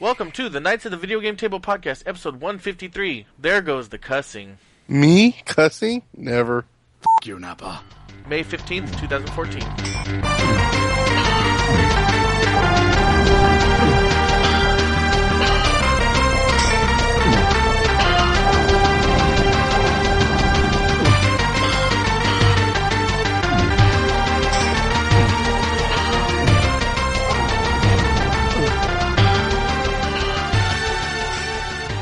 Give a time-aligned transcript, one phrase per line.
[0.00, 3.26] Welcome to the Knights of the Video Game Table podcast, episode 153.
[3.36, 4.58] There goes the cussing.
[4.86, 6.04] Me cussing?
[6.16, 6.66] Never.
[7.00, 7.82] F you, Nappa.
[8.28, 10.77] May 15th, 2014.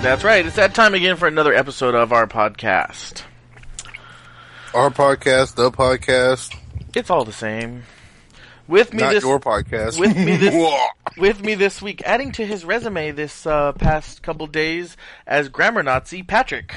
[0.07, 3.23] That's right, it's that time again for another episode of our podcast.
[4.73, 6.57] Our podcast, the podcast,
[6.95, 7.83] It's all the same.
[8.69, 9.99] With me not this your podcast.
[9.99, 10.55] with me this
[11.17, 15.83] with me this week, adding to his resume this uh, past couple days as grammar
[15.83, 16.73] Nazi Patrick.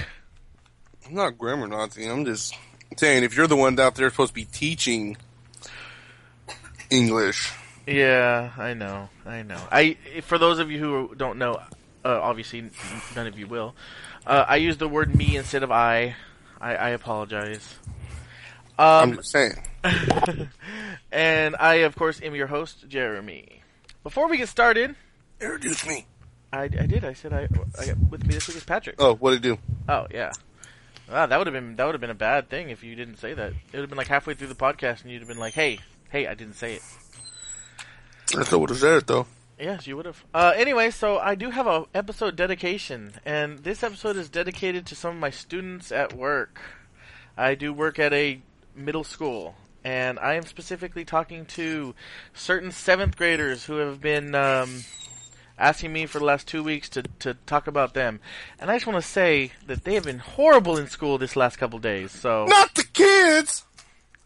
[1.06, 2.08] I'm not grammar Nazi.
[2.08, 2.56] I'm just
[2.98, 5.18] saying, if you're the one out there supposed to be teaching
[6.90, 7.54] English,
[7.86, 9.62] Yeah, I know, I know.
[9.72, 11.62] I for those of you who don't know,
[12.06, 12.70] uh, obviously
[13.16, 13.76] none of you will.
[14.26, 16.16] Uh, I use the word me instead of I.
[16.62, 17.76] I, I apologize.
[18.78, 19.54] I'm Um, just saying.
[21.12, 23.62] and I, of course, am your host, Jeremy.
[24.04, 24.96] Before we get started,
[25.42, 26.06] Introduce me.
[26.52, 27.06] I, I did.
[27.06, 27.48] I said I,
[27.80, 28.96] I with me this week is Patrick.
[29.00, 29.58] Oh, what did it do?
[29.88, 30.32] Oh yeah.
[31.10, 33.18] Wow, that would have been that would have been a bad thing if you didn't
[33.18, 33.52] say that.
[33.52, 35.80] It would have been like halfway through the podcast and you'd have been like, "Hey,
[36.10, 36.82] hey, I didn't say it."
[38.38, 39.28] I still would have said it though.
[39.60, 40.24] Yes, you would have.
[40.34, 44.96] Uh, anyway, so I do have a episode dedication, and this episode is dedicated to
[44.96, 46.62] some of my students at work.
[47.38, 48.42] I do work at a
[48.74, 51.94] middle school, and I am specifically talking to
[52.34, 54.86] certain seventh graders who have been um,
[55.58, 58.22] asking me for the last two weeks to, to talk about them.
[58.60, 61.58] And I just want to say that they have been horrible in school this last
[61.58, 62.12] couple days.
[62.12, 63.66] So Not the kids.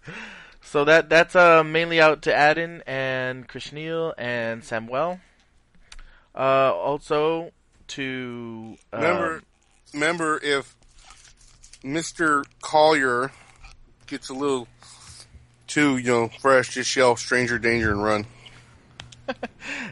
[0.63, 5.19] so that that's uh, mainly out to Adin and Krishneel and Samuel.
[6.35, 7.51] Uh, also
[7.89, 9.43] to uh, Remember,
[9.93, 10.75] remember if
[11.83, 13.31] Mister Collier
[14.07, 14.67] gets a little
[15.67, 18.25] too, you know, fresh, just yell "stranger danger" and run.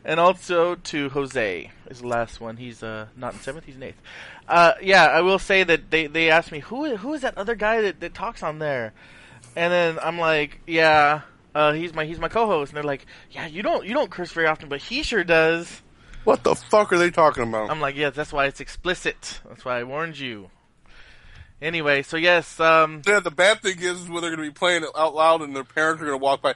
[0.05, 2.57] and also to Jose is the last one.
[2.57, 4.01] He's uh not in seventh, he's in eighth.
[4.47, 7.55] Uh, yeah, I will say that they they asked me who who is that other
[7.55, 8.93] guy that, that talks on there,
[9.55, 11.21] and then I'm like, yeah,
[11.53, 14.31] uh, he's my he's my co-host, and they're like, yeah, you don't you don't curse
[14.31, 15.81] very often, but he sure does.
[16.23, 17.71] What the fuck are they talking about?
[17.71, 19.41] I'm like, yes, that's why it's explicit.
[19.47, 20.51] That's why I warned you.
[21.61, 24.83] Anyway, so yes, um, Yeah, the bad thing is when they're going to be playing
[24.83, 26.55] it out loud and their parents are going to walk by.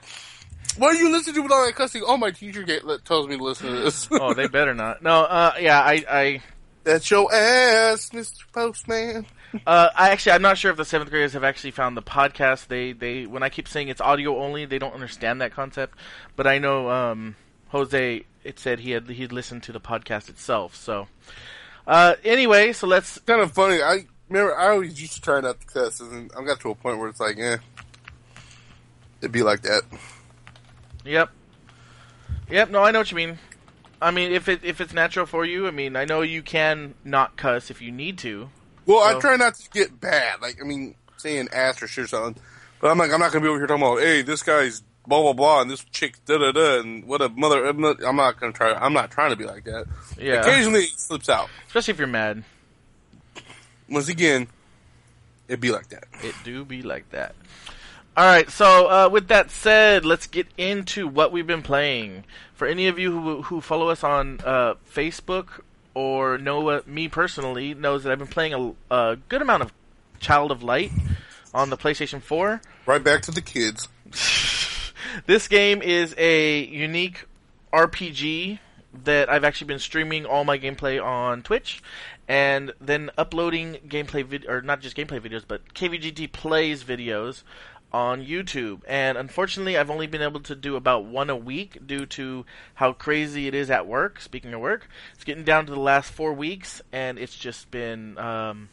[0.78, 2.04] What are you listening to with all that cussing?
[2.06, 4.08] Oh, my teacher get, tells me to listen to this.
[4.12, 5.04] oh, they better not.
[5.04, 6.42] No, uh, yeah, I, I,
[6.84, 8.44] That's your ass, Mr.
[8.52, 9.26] Postman.
[9.66, 12.68] Uh, I actually, I'm not sure if the seventh graders have actually found the podcast.
[12.68, 15.98] They, they, when I keep saying it's audio only, they don't understand that concept.
[16.36, 17.36] But I know, um,
[17.70, 20.76] Jose, it said he had he'd listened to the podcast itself.
[20.76, 21.08] So,
[21.88, 23.20] uh, anyway, so let's.
[23.20, 23.82] Kind of funny.
[23.82, 26.76] I remember I always used to try not to cuss, and I got to a
[26.76, 27.58] point where it's like, eh,
[29.22, 29.84] it'd be like that.
[31.04, 31.30] Yep.
[32.50, 32.70] Yep.
[32.70, 33.40] No, I know what you mean.
[34.02, 36.94] I mean, if it if it's natural for you, I mean, I know you can
[37.04, 38.50] not cuss if you need to.
[38.86, 40.42] Well, So- I try not to get bad.
[40.42, 42.42] Like, I mean, saying ass or shit or something.
[42.82, 44.82] But I'm like, I'm not going to be over here talking about, hey, this guy's
[45.08, 47.66] blah, blah, blah, and this chick da, da, da, and what a mother.
[47.66, 48.74] I'm not, I'm not going to try.
[48.74, 49.86] I'm not trying to be like that.
[50.20, 50.42] Yeah.
[50.42, 51.50] Occasionally it slips out.
[51.68, 52.44] Especially if you're mad.
[53.90, 54.48] Once again,
[55.48, 56.06] it'd be like that.
[56.24, 57.36] It do be like that.
[58.18, 62.24] All right, so uh, with that said, let's get into what we've been playing.
[62.54, 65.60] For any of you who who follow us on uh, Facebook
[65.96, 69.74] or know uh, me personally, knows that I've been playing a, a good amount of
[70.20, 70.92] Child of Light
[71.54, 72.62] on the PlayStation 4.
[72.86, 73.88] Right back to the kids.
[75.26, 77.26] This game is a unique
[77.72, 78.60] RPG
[79.06, 81.82] that I've actually been streaming all my gameplay on Twitch
[82.28, 87.44] and then uploading gameplay vid- or not just gameplay videos but KVGT plays videos
[87.96, 88.82] on YouTube.
[88.90, 92.92] And unfortunately, I've only been able to do about one a week due to how
[92.92, 94.20] crazy it is at work.
[94.20, 98.18] Speaking of work, it's getting down to the last 4 weeks and it's just been
[98.18, 98.68] um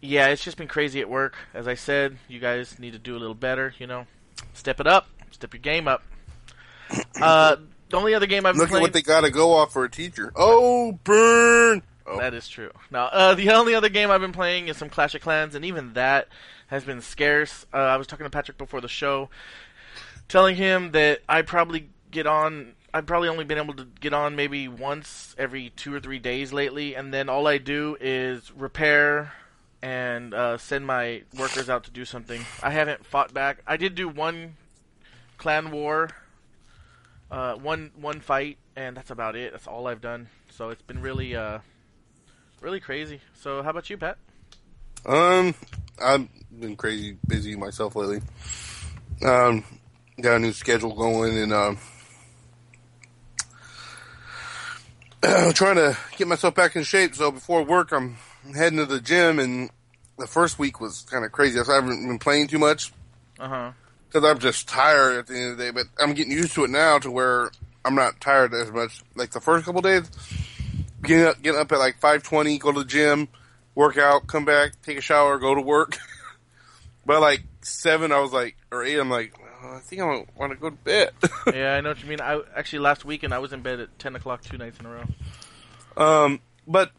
[0.00, 1.36] yeah, it's just been crazy at work.
[1.52, 4.06] As I said, you guys need to do a little better, you know.
[4.54, 5.06] Step it up.
[5.30, 6.02] Step your game up.
[7.20, 7.56] Uh,
[7.90, 9.90] the only other game I've Look at what they got to go off for a
[9.90, 10.32] teacher.
[10.34, 11.82] Oh, burn!
[12.06, 12.70] Oh, That is true.
[12.90, 15.64] Now, uh, the only other game I've been playing is some Clash of Clans, and
[15.64, 16.28] even that
[16.68, 17.66] has been scarce.
[17.72, 19.30] Uh, I was talking to Patrick before the show,
[20.28, 22.74] telling him that I probably get on.
[22.94, 26.52] I've probably only been able to get on maybe once every two or three days
[26.52, 29.32] lately, and then all I do is repair
[29.80, 32.44] and uh, send my workers out to do something.
[32.62, 33.62] I haven't fought back.
[33.66, 34.56] I did do one
[35.38, 36.10] clan war,
[37.30, 39.52] uh, one one fight and that's about it.
[39.52, 40.28] That's all I've done.
[40.50, 41.58] So it's been really, uh,
[42.62, 43.20] really crazy.
[43.34, 44.16] So how about you, Pat?
[45.04, 45.54] Um,
[46.02, 46.28] I've
[46.58, 48.20] been crazy busy myself lately.
[49.24, 49.64] Um,
[50.20, 51.78] got a new schedule going and um,
[55.54, 57.14] trying to get myself back in shape.
[57.14, 58.16] So before work, I'm
[58.54, 59.70] heading to the gym, and
[60.18, 61.58] the first week was kind of crazy.
[61.60, 62.92] I haven't been playing too much
[63.38, 63.72] Uh huh.
[64.08, 65.70] because I'm just tired at the end of the day.
[65.70, 67.50] But I'm getting used to it now, to where
[67.84, 69.02] I'm not tired as much.
[69.14, 70.08] Like the first couple days,
[71.02, 73.28] getting up, getting up at like five twenty, go to the gym,
[73.74, 75.98] work out, come back, take a shower, go to work.
[77.06, 79.34] By like seven, I was like, or eight, I'm like,
[79.64, 81.10] I think I want to go to bed.
[81.54, 82.20] yeah, I know what you mean.
[82.20, 84.90] I actually last weekend I was in bed at ten o'clock two nights in a
[84.90, 85.04] row.
[85.96, 86.90] um, but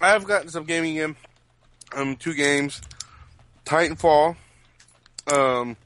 [0.00, 1.16] I've gotten some gaming in.
[1.94, 2.82] Um, two games,
[3.64, 4.36] Titanfall.
[5.32, 5.76] Um,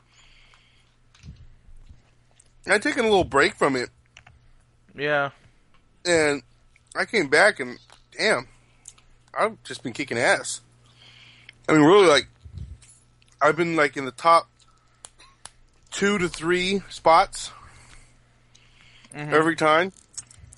[2.66, 3.88] I've taken a little break from it.
[4.96, 5.30] Yeah.
[6.04, 6.42] and
[6.94, 7.78] I came back and
[8.16, 8.48] damn,
[9.38, 10.60] I've just been kicking ass.
[11.68, 12.28] I mean, really, like
[13.40, 14.48] I've been like in the top
[15.90, 17.50] two to three spots
[19.14, 19.32] Mhm.
[19.32, 19.92] every time.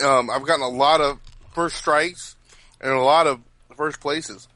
[0.04, 1.18] Um, I've gotten a lot of
[1.54, 2.36] first strikes
[2.80, 3.40] and a lot of
[3.76, 4.48] first places.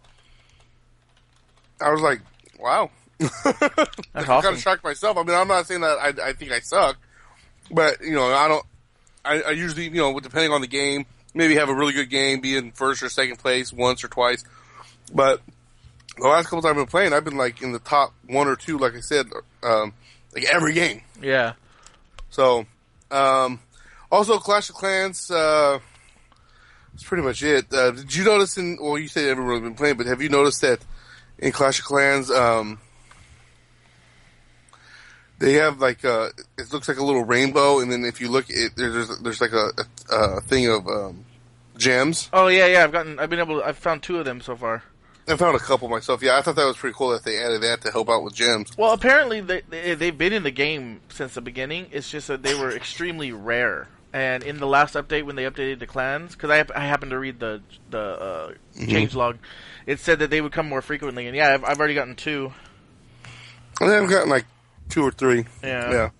[1.80, 2.20] I was like,
[2.58, 2.90] wow.
[3.18, 3.84] That's I
[4.14, 4.54] kind awesome.
[4.54, 5.16] of shocked myself.
[5.16, 6.96] I mean, I'm not saying that I, I think I suck,
[7.70, 8.64] but you know, I don't.
[9.24, 11.04] I, I usually, you know, depending on the game,
[11.34, 14.44] maybe have a really good game, be in first or second place once or twice.
[15.12, 15.40] But
[16.16, 18.56] the last couple times I've been playing, I've been like in the top one or
[18.56, 19.26] two, like I said,
[19.62, 19.92] um,
[20.34, 21.02] like every game.
[21.22, 21.54] Yeah.
[22.30, 22.66] So,
[23.10, 23.60] um,
[24.10, 25.30] also Clash of Clans.
[25.30, 25.78] Uh,
[26.92, 27.72] that's pretty much it.
[27.72, 28.78] Uh, did you notice in?
[28.80, 30.80] Well, you said everyone's been playing, but have you noticed that
[31.38, 32.80] in Clash of Clans, um,
[35.38, 38.46] they have like uh it looks like a little rainbow, and then if you look,
[38.48, 41.24] it there's there's like a, a, a thing of um,
[41.76, 42.28] gems.
[42.32, 42.84] Oh yeah, yeah.
[42.84, 43.18] I've gotten.
[43.18, 43.60] I've been able.
[43.60, 44.82] To, I've found two of them so far.
[45.26, 46.22] I found a couple myself.
[46.22, 48.34] Yeah, I thought that was pretty cool that they added that to help out with
[48.34, 48.76] gems.
[48.78, 51.88] Well, apparently they, they they've been in the game since the beginning.
[51.92, 53.88] It's just that they were extremely rare.
[54.10, 57.18] And in the last update, when they updated the clans, because I I happened to
[57.18, 57.60] read the
[57.90, 58.52] the uh,
[58.86, 59.36] change log,
[59.86, 61.26] it said that they would come more frequently.
[61.26, 62.52] And yeah, I've, I've already gotten two.
[63.80, 64.46] And I've gotten like
[64.88, 65.44] two or three.
[65.62, 65.90] Yeah.
[65.92, 66.10] Yeah.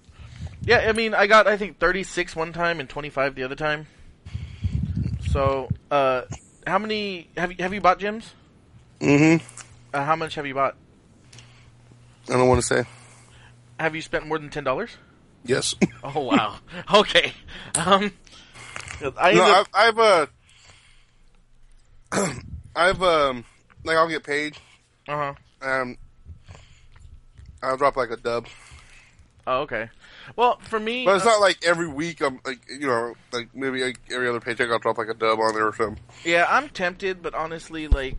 [0.65, 3.87] Yeah, I mean, I got I think 36 one time and 25 the other time.
[5.31, 6.23] So, uh,
[6.67, 8.35] how many have you have you bought gems?
[9.01, 9.45] Mm-hmm.
[9.95, 10.77] Uh, how much have you bought?
[12.29, 12.85] I don't want to say
[13.81, 14.97] Have you spent more than ten dollars?
[15.45, 15.75] yes.
[16.05, 16.57] Oh wow.
[16.95, 17.33] okay.
[17.75, 18.13] Um,
[19.19, 20.27] I no, up- I've, I've
[22.13, 22.27] uh,
[22.77, 23.45] I've um,
[23.85, 24.57] like I'll get paid.
[25.09, 25.35] uh-huh.
[25.61, 25.97] Um,
[27.63, 28.47] I'll drop like a dub,
[29.47, 29.89] Oh, okay.
[30.37, 32.21] Well, for me, but it's uh, not like every week.
[32.21, 35.39] I'm like you know like maybe like every other paycheck I'll drop like a dub
[35.41, 36.03] on there or something.
[36.25, 38.17] yeah, I'm tempted, but honestly, like,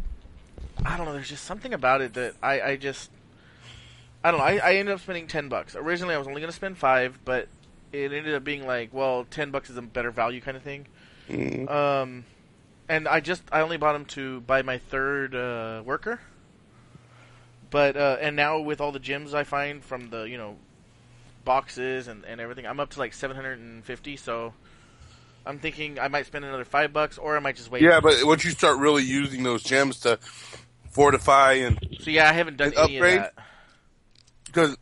[0.86, 1.14] I don't know.
[1.14, 3.12] There's just something about it that I, I just,
[4.24, 4.46] I don't know.
[4.46, 5.76] I, I ended up spending ten bucks.
[5.76, 7.48] Originally, I was only going to spend five, but
[7.92, 10.88] it ended up being like, well, ten bucks is a better value kind of thing.
[11.30, 11.70] Mm.
[11.70, 12.26] Um,
[12.88, 16.20] and I just I only bought them to buy my third uh, worker.
[17.70, 20.58] But uh, and now with all the gems I find from the you know
[21.50, 24.18] boxes and, and everything, I'm up to like 750.
[24.18, 24.54] So
[25.48, 27.82] I'm thinking I might spend another five bucks, or I might just wait.
[27.82, 30.20] Yeah, but once you start really using those gems to
[30.92, 33.18] fortify and So yeah, I haven't done any upgrade?
[33.18, 33.34] of that.
[34.46, 34.78] because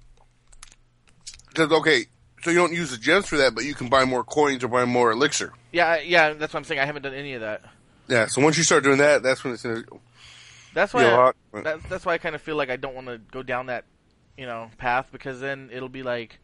[1.47, 2.07] because okay,
[2.41, 4.67] so you don't use the gems for that, but you can buy more coins or
[4.67, 5.53] buy more elixir.
[5.71, 6.81] Yeah, yeah, that's what I'm saying.
[6.81, 7.61] I haven't done any of that.
[8.09, 9.83] Yeah, so once you start doing that, that's when it's gonna
[10.73, 11.05] That's why.
[11.05, 13.67] I, that's that's why I kind of feel like I don't want to go down
[13.67, 13.85] that,
[14.37, 16.39] you know, path because then it'll be like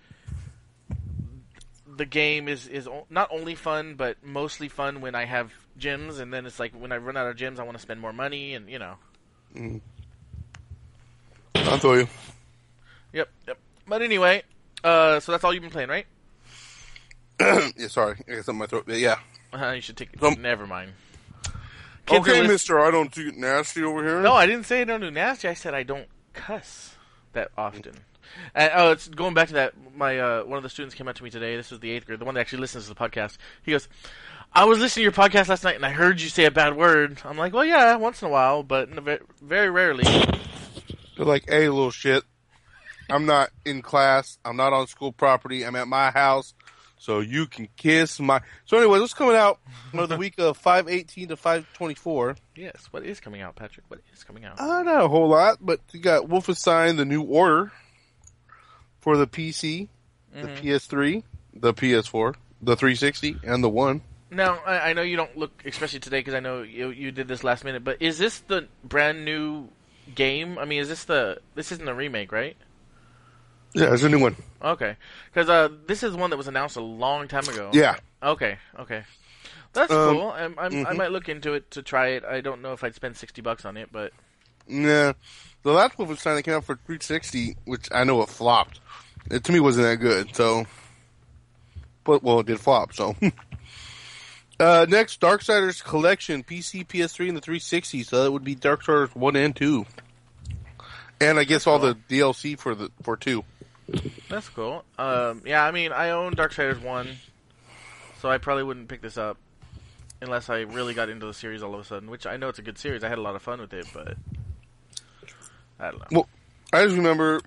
[1.97, 6.19] the game is is o- not only fun but mostly fun when I have gyms,
[6.19, 8.13] and then it's like when I run out of gyms, I want to spend more
[8.13, 8.95] money, and you know.
[11.55, 12.07] I'll throw you.
[13.13, 13.57] Yep, yep.
[13.87, 14.43] But anyway,
[14.83, 16.05] uh, so that's all you've been playing, right?
[17.39, 18.85] yeah, sorry, I got something in my throat.
[18.87, 19.19] Yeah.
[19.53, 20.23] Uh, you should take it.
[20.23, 20.93] Um, Never mind.
[22.05, 24.21] Kids Okay, Mister, I don't do nasty over here.
[24.21, 25.47] No, I didn't say I don't do nasty.
[25.47, 26.95] I said I don't cuss
[27.33, 27.93] that often.
[28.55, 29.73] And, oh, it's going back to that.
[29.95, 31.55] My uh, one of the students came up to me today.
[31.55, 33.37] This was the eighth grade, the one that actually listens to the podcast.
[33.63, 33.87] He goes,
[34.51, 36.75] "I was listening to your podcast last night, and I heard you say a bad
[36.75, 38.89] word." I'm like, "Well, yeah, once in a while, but
[39.41, 40.05] very rarely."
[41.15, 42.23] They're like, hey, little shit.
[43.09, 44.37] I'm not in class.
[44.43, 45.63] I'm not on school property.
[45.63, 46.53] I'm at my house.
[46.97, 48.41] So you can kiss my.
[48.65, 49.59] So, anyway, what's coming out
[49.93, 52.37] of the week of 518 to 524?
[52.55, 53.85] yes, what is coming out, Patrick?
[53.89, 54.57] What is coming out?
[54.57, 57.73] Uh, not know a whole lot, but you got Wolfenstein, the new order
[59.03, 59.89] for the PC,
[60.33, 60.55] the Mhm.
[60.61, 64.01] PS3, the PS4, the 360, and the One.
[64.31, 67.27] Now I, I know you don't look, especially today, because I know you you did
[67.27, 67.83] this last minute.
[67.83, 69.67] But is this the brand new
[70.15, 70.57] game?
[70.57, 72.55] I mean, is this the this isn't a remake, right?
[73.73, 74.35] Yeah, it's a new one.
[74.63, 74.95] Okay,
[75.31, 77.69] because uh, this is one that was announced a long time ago.
[77.73, 77.97] Yeah.
[78.21, 78.57] Okay.
[78.79, 79.03] Okay.
[79.73, 80.31] That's Um, cool.
[80.31, 80.97] I'm, I'm, I mhm.
[80.97, 82.23] might look into it to try it.
[82.23, 84.13] I don't know if I'd spend sixty bucks on it, but
[84.67, 85.13] Nah.
[85.63, 88.81] The last Wolfenstein that came out for 360, which I know it flopped.
[89.31, 90.65] It to me wasn't that good, so.
[92.03, 93.15] But, well, it did flop, so.
[94.59, 99.35] uh, next, Darksiders Collection, PC, PS3, and the 360, so that would be Darksiders 1
[99.37, 99.85] and 2.
[101.21, 103.45] And I guess all the DLC for the for 2.
[104.29, 104.83] that's cool.
[104.97, 107.07] Um, yeah, I mean, I own Darksiders one,
[108.19, 109.37] so I probably wouldn't pick this up
[110.21, 112.09] unless I really got into the series all of a sudden.
[112.09, 113.03] Which I know it's a good series.
[113.03, 114.17] I had a lot of fun with it, but
[115.83, 116.07] I don't know.
[116.11, 116.29] Well,
[116.71, 117.41] I just remember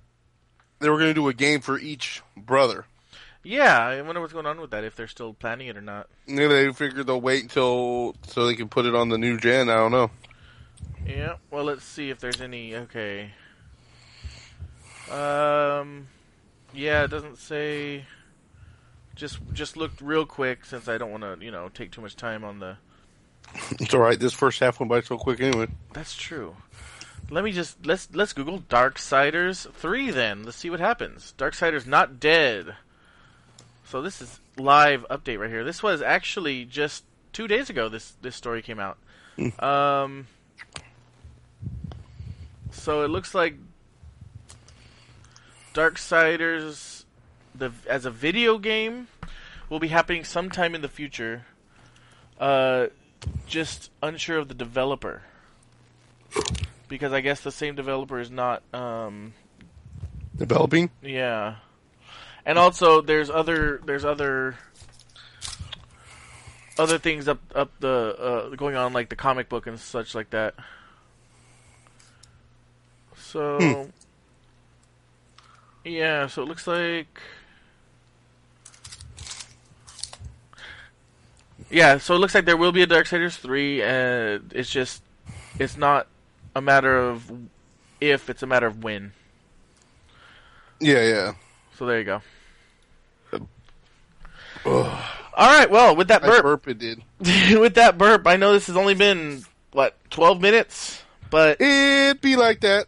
[0.78, 2.84] they were going to do a game for each brother.
[3.42, 4.84] Yeah, I wonder what's going on with that.
[4.84, 6.08] If they're still planning it or not.
[6.26, 9.70] Maybe they figured they'll wait until so they can put it on the new gen.
[9.70, 10.10] I don't know.
[11.06, 11.36] Yeah.
[11.50, 12.74] Well, let's see if there's any.
[12.74, 13.30] Okay.
[15.10, 16.08] Um.
[16.74, 18.04] Yeah, it doesn't say.
[19.14, 22.16] Just just looked real quick since I don't want to you know take too much
[22.16, 22.76] time on the.
[23.80, 24.18] It's all right.
[24.18, 25.68] This first half went by so quick anyway.
[25.92, 26.56] That's true.
[27.28, 30.44] Let me just let's let's Google Darksiders three then.
[30.44, 31.34] Let's see what happens.
[31.36, 32.76] Darksiders not dead.
[33.84, 35.64] So this is live update right here.
[35.64, 37.88] This was actually just two days ago.
[37.88, 38.98] This this story came out.
[39.58, 40.28] Um.
[42.70, 43.56] So it looks like
[45.74, 47.04] Darksiders,
[47.54, 49.08] the as a video game,
[49.68, 51.46] will be happening sometime in the future.
[52.38, 52.86] Uh,
[53.48, 55.22] just unsure of the developer
[56.88, 58.62] because I guess the same developer is not.
[58.72, 59.34] Um,
[60.36, 60.90] Developing.
[61.02, 61.56] yeah,
[62.44, 64.56] and also there's other there's other
[66.78, 70.30] other things up up the uh, going on like the comic book and such like
[70.30, 70.54] that.
[73.16, 73.88] So
[75.84, 77.20] yeah, so it looks like
[81.70, 85.02] yeah, so it looks like there will be a Darksiders three, and it's just
[85.58, 86.06] it's not
[86.56, 87.30] a matter of
[88.00, 89.12] if, it's a matter of when.
[90.80, 91.32] Yeah, yeah.
[91.78, 92.22] So there you go.
[94.64, 95.02] Uh,
[95.34, 95.70] All right.
[95.70, 97.02] Well, with that I burp, burp it did.
[97.60, 102.36] with that burp, I know this has only been what twelve minutes, but it'd be
[102.36, 102.86] like that.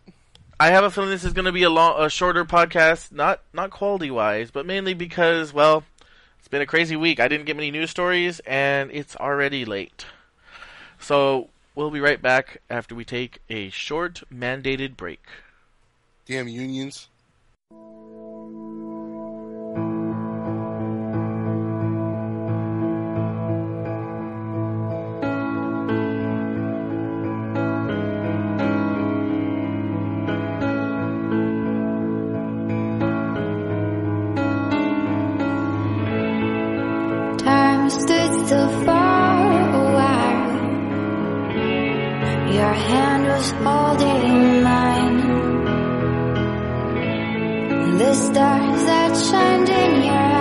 [0.58, 3.12] I have a feeling this is going to be a long, a shorter podcast.
[3.12, 5.84] Not not quality wise, but mainly because well,
[6.38, 7.20] it's been a crazy week.
[7.20, 10.06] I didn't get many news stories, and it's already late.
[10.98, 15.24] So we'll be right back after we take a short mandated break.
[16.26, 17.06] Damn unions.
[43.38, 45.18] Hand was holding mine.
[47.98, 50.37] The stars that shined in your eyes.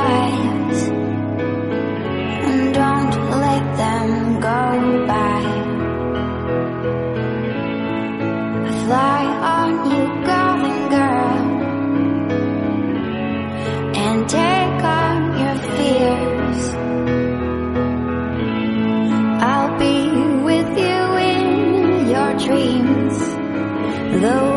[24.19, 24.56] The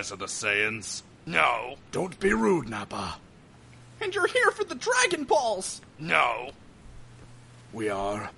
[0.00, 1.02] guys are the Saiyans?
[1.26, 1.74] No.
[1.92, 3.18] Don't be rude, Nappa.
[4.00, 5.82] And you're here for the Dragon Balls!
[5.98, 6.52] No.
[7.74, 8.30] We are.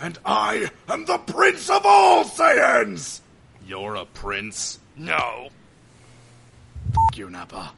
[0.00, 3.20] And I am the Prince of all Saiyans!
[3.64, 4.80] You're a prince?
[4.96, 5.50] No.
[7.12, 7.70] F you, Nappa.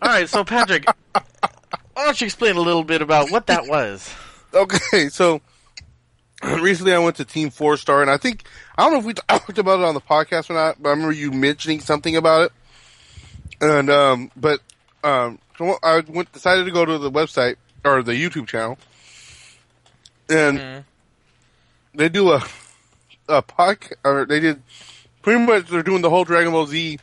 [0.00, 4.14] All right, so Patrick, why don't you explain a little bit about what that was?
[4.54, 5.42] Okay, so
[6.60, 8.44] recently I went to Team Four Star, and I think
[8.76, 10.92] I don't know if we talked about it on the podcast or not, but I
[10.92, 12.52] remember you mentioning something about it.
[13.60, 14.60] And um, but
[15.02, 18.78] um, so I went decided to go to the website or the YouTube channel,
[20.28, 20.84] and
[21.94, 22.44] they do a
[23.28, 24.62] a podcast, or they did
[25.22, 26.98] pretty much they're doing the whole Dragon Ball Z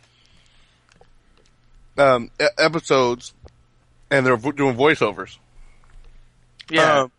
[1.98, 3.34] um, e- episodes,
[4.10, 5.38] and they're vo- doing voiceovers.
[6.70, 7.02] Yeah.
[7.02, 7.12] Um,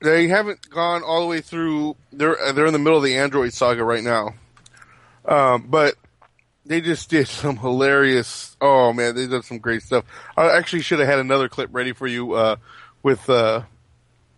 [0.00, 1.96] they haven't gone all the way through.
[2.12, 4.34] They're they're in the middle of the Android saga right now,
[5.24, 5.94] um, but
[6.66, 8.56] they just did some hilarious.
[8.60, 10.04] Oh man, they did some great stuff.
[10.36, 12.56] I actually should have had another clip ready for you uh,
[13.02, 13.62] with uh,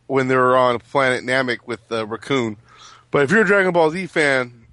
[0.07, 2.57] when they were on Planet Namek with uh, Recoome.
[3.11, 4.67] But if you're a Dragon Ball Z fan,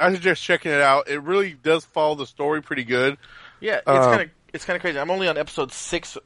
[0.00, 1.08] I suggest checking it out.
[1.08, 3.16] It really does follow the story pretty good.
[3.60, 4.98] Yeah, it's Uh, kind of it's kind of crazy.
[4.98, 6.18] I'm only on episode six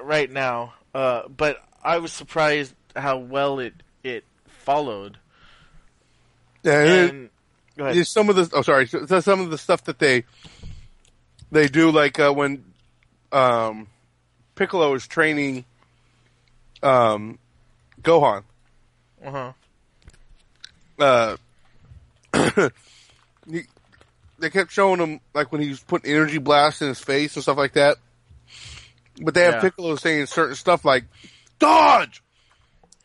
[0.00, 5.18] right now, uh, but I was surprised how well it it followed.
[6.62, 7.30] Yeah, and it- And
[7.76, 8.06] go ahead.
[8.06, 10.24] Some of the oh sorry so- so some of the stuff that they
[11.50, 12.64] they do like uh, when
[13.32, 13.86] um,
[14.54, 15.64] Piccolo is training
[16.82, 17.38] um,
[18.02, 18.44] Gohan.
[19.24, 19.52] Uh-huh.
[20.98, 21.36] Uh,
[23.50, 23.62] he,
[24.38, 27.42] they kept showing him like when he was putting energy blasts in his face and
[27.42, 27.98] stuff like that.
[29.20, 29.60] But they have Yeah.
[29.60, 31.04] Piccolo saying certain stuff like
[31.58, 32.22] "dodge,"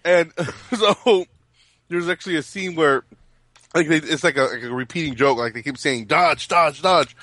[0.07, 0.33] and
[0.77, 1.25] so
[1.89, 3.03] there's actually a scene where
[3.75, 5.37] like they, it's like a, like a repeating joke.
[5.37, 7.15] Like they keep saying "dodge, dodge, dodge."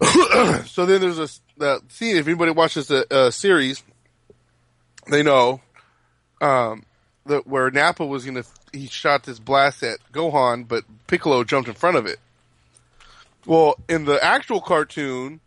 [0.66, 2.16] so then there's a that scene.
[2.16, 3.82] If anybody watches the uh, series,
[5.08, 5.60] they know
[6.40, 6.84] um,
[7.26, 11.74] that where Nappa was gonna he shot this blast at Gohan, but Piccolo jumped in
[11.74, 12.18] front of it.
[13.46, 15.40] Well, in the actual cartoon,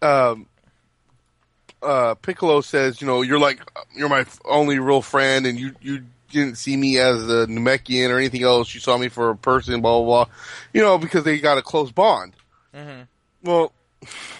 [0.00, 0.46] um,
[1.82, 3.60] uh, Piccolo says, you know, you're like,
[3.94, 8.18] you're my only real friend, and you, you didn't see me as a Namekian or
[8.18, 8.74] anything else.
[8.74, 10.34] You saw me for a person, blah, blah, blah.
[10.72, 12.34] You know, because they got a close bond.
[13.42, 13.72] Well,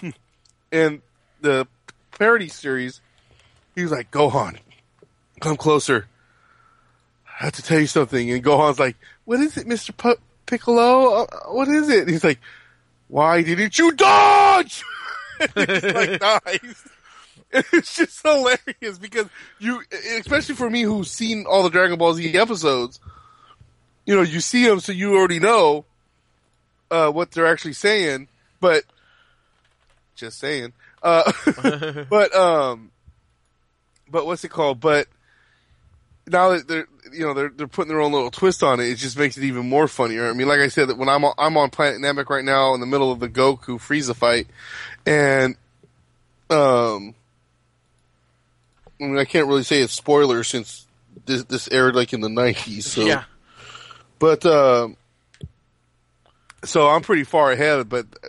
[0.71, 1.01] in
[1.41, 1.67] the
[2.17, 3.01] parody series,
[3.75, 4.57] he's like, Gohan,
[5.39, 6.07] come closer.
[7.27, 8.31] I have to tell you something.
[8.31, 9.95] And Gohan's like, what is it, Mr.
[9.97, 11.23] P- Piccolo?
[11.23, 12.01] Uh, what is it?
[12.01, 12.39] And he's like,
[13.07, 14.83] why didn't you dodge?
[15.39, 16.87] it's like, nice.
[17.73, 19.27] It's just hilarious because
[19.59, 19.81] you,
[20.19, 22.99] especially for me who's seen all the Dragon Ball Z episodes,
[24.05, 25.85] you know, you see them so you already know,
[26.89, 28.27] uh, what they're actually saying,
[28.59, 28.83] but
[30.15, 31.31] just saying, uh,
[32.09, 32.91] but, um,
[34.09, 34.79] but what's it called?
[34.79, 35.07] But
[36.27, 38.95] now that they're, you know, they're, they're putting their own little twist on it, it
[38.95, 40.29] just makes it even more funnier.
[40.29, 42.73] I mean, like I said, that when I'm on, I'm on Planet Namek right now
[42.73, 44.47] in the middle of the Goku Frieza fight,
[45.05, 45.55] and,
[46.49, 47.15] um,
[49.01, 50.85] I mean, I can't really say it's spoiler since
[51.25, 53.01] this, this aired like in the 90s, so.
[53.01, 53.23] yeah.
[54.19, 54.97] But um,
[56.63, 57.89] so I'm pretty far ahead.
[57.89, 58.27] But uh,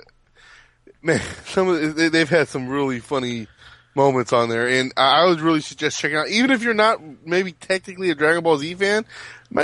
[1.03, 3.47] man, some of the, they, they've had some really funny
[3.95, 6.29] moments on there, and I, would really suggest checking out.
[6.29, 9.05] Even if you're not maybe technically a Dragon Ball Z fan,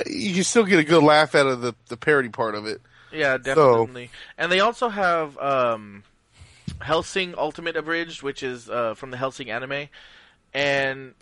[0.07, 2.81] you can still get a good laugh out of the the parody part of it.
[3.11, 4.11] Yeah, definitely.
[4.37, 6.05] And they also have um,
[6.81, 9.89] Hellsing Ultimate Abridged, which is uh, from the Hellsing anime,
[10.55, 11.15] and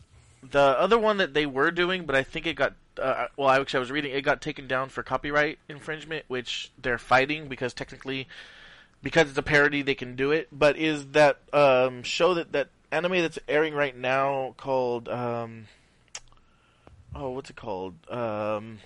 [0.43, 3.49] the other one that they were doing, but I think it got uh, well.
[3.49, 7.49] I actually I was reading it got taken down for copyright infringement, which they're fighting
[7.49, 8.29] because technically,
[9.03, 10.49] because it's a parody, they can do it.
[10.53, 15.67] But is that um, show that that anime that's airing right now called um,
[17.15, 18.79] oh what's it called um,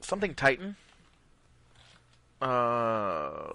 [0.00, 0.76] something Titan.
[2.40, 3.52] Uh,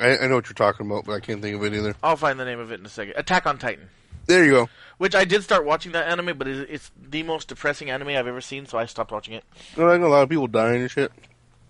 [0.00, 1.94] I, I know what you're talking about, but I can't think of it either.
[2.02, 3.14] I'll find the name of it in a second.
[3.16, 3.88] Attack on Titan,
[4.26, 4.68] There you go.
[4.98, 8.26] which I did start watching that anime, but it's, it's the most depressing anime I've
[8.26, 9.44] ever seen, so I stopped watching it.
[9.76, 11.10] I know a lot of people dying and shit.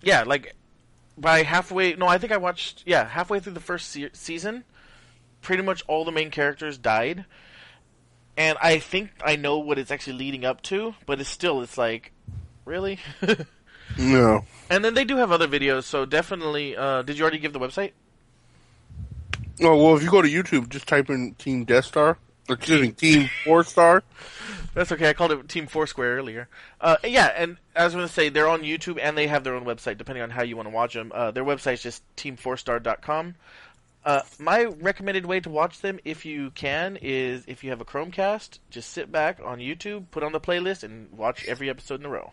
[0.01, 0.55] Yeah, like
[1.17, 1.93] by halfway.
[1.95, 2.83] No, I think I watched.
[2.85, 4.63] Yeah, halfway through the first se- season,
[5.41, 7.25] pretty much all the main characters died,
[8.37, 11.77] and I think I know what it's actually leading up to, but it's still it's
[11.77, 12.11] like,
[12.65, 12.99] really.
[13.97, 14.45] No.
[14.69, 16.77] and then they do have other videos, so definitely.
[16.77, 17.91] Uh, did you already give the website?
[19.61, 22.17] Oh well, if you go to YouTube, just type in Team Death Star.
[22.49, 24.03] Excuse me, Team Four Star.
[24.73, 25.09] That's okay.
[25.09, 26.47] I called it Team Foursquare earlier.
[26.79, 29.55] Uh, yeah, and I was going to say they're on YouTube and they have their
[29.55, 31.11] own website, depending on how you want to watch them.
[31.13, 33.35] Uh, their website is just team4star.com.
[34.05, 37.85] Uh, my recommended way to watch them, if you can, is if you have a
[37.85, 42.05] Chromecast, just sit back on YouTube, put on the playlist, and watch every episode in
[42.05, 42.31] a row.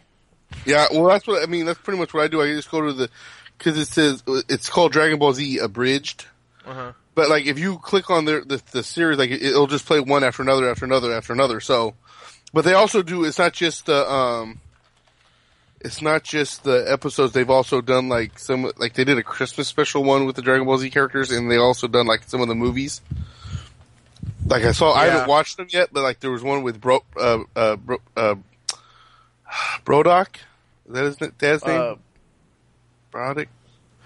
[0.65, 1.67] Yeah, well, that's what I mean.
[1.67, 2.41] That's pretty much what I do.
[2.41, 3.11] I just go to the
[3.59, 6.27] because it says it's called Dragon Ball Z Abridged.
[6.65, 6.93] Uh-huh.
[7.17, 9.99] But like, if you click on the the, the series, like it, it'll just play
[9.99, 11.61] one after another after another after another.
[11.61, 11.95] So,
[12.53, 13.25] But they also do.
[13.25, 14.61] It's not just the um.
[15.81, 17.33] It's not just the episodes.
[17.33, 20.67] They've also done like some like they did a Christmas special one with the Dragon
[20.67, 23.01] Ball Z characters, and they also done like some of the movies.
[24.47, 25.13] Like I saw, I Yeah.
[25.13, 28.35] haven't watched them yet, but like there was one with Bro, uh, uh, Bro, uh,
[29.85, 30.37] Brodock.
[30.87, 31.81] Is that his dad's name?
[31.81, 31.95] Uh,
[33.13, 33.49] Brodick.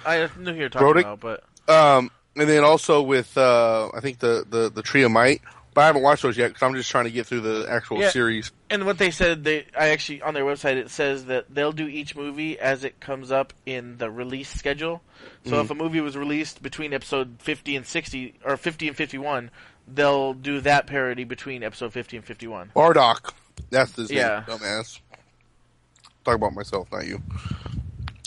[0.07, 1.01] I knew who you were talking Brody?
[1.01, 5.11] about, but Um, and then also with uh, I think the the the Tree of
[5.12, 5.42] Might,
[5.74, 7.98] but I haven't watched those yet because I'm just trying to get through the actual
[8.00, 8.09] Yeah.
[8.11, 8.50] series.
[8.70, 11.87] and what they said, they I actually on their website it says that they'll do
[11.87, 15.03] each movie as it comes up in the release schedule.
[15.44, 15.61] So Mm-hmm.
[15.64, 19.50] if a movie was released between episode 50 and 60 or 50 and 51,
[19.87, 22.72] they'll do that parody between episode 50 and 51.
[22.74, 23.33] Bardock,
[23.70, 24.44] that's his Yeah.
[24.48, 24.98] name, dumbass.
[26.24, 27.20] Talk about myself, not you.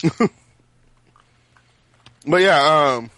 [2.26, 3.10] but yeah, um,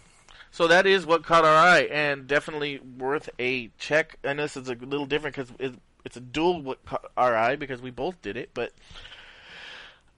[0.57, 4.17] So that is what caught our eye, and definitely worth a check.
[4.25, 7.37] I know this is a little different because it, it's a dual what caught our
[7.37, 8.73] eye because we both did it, but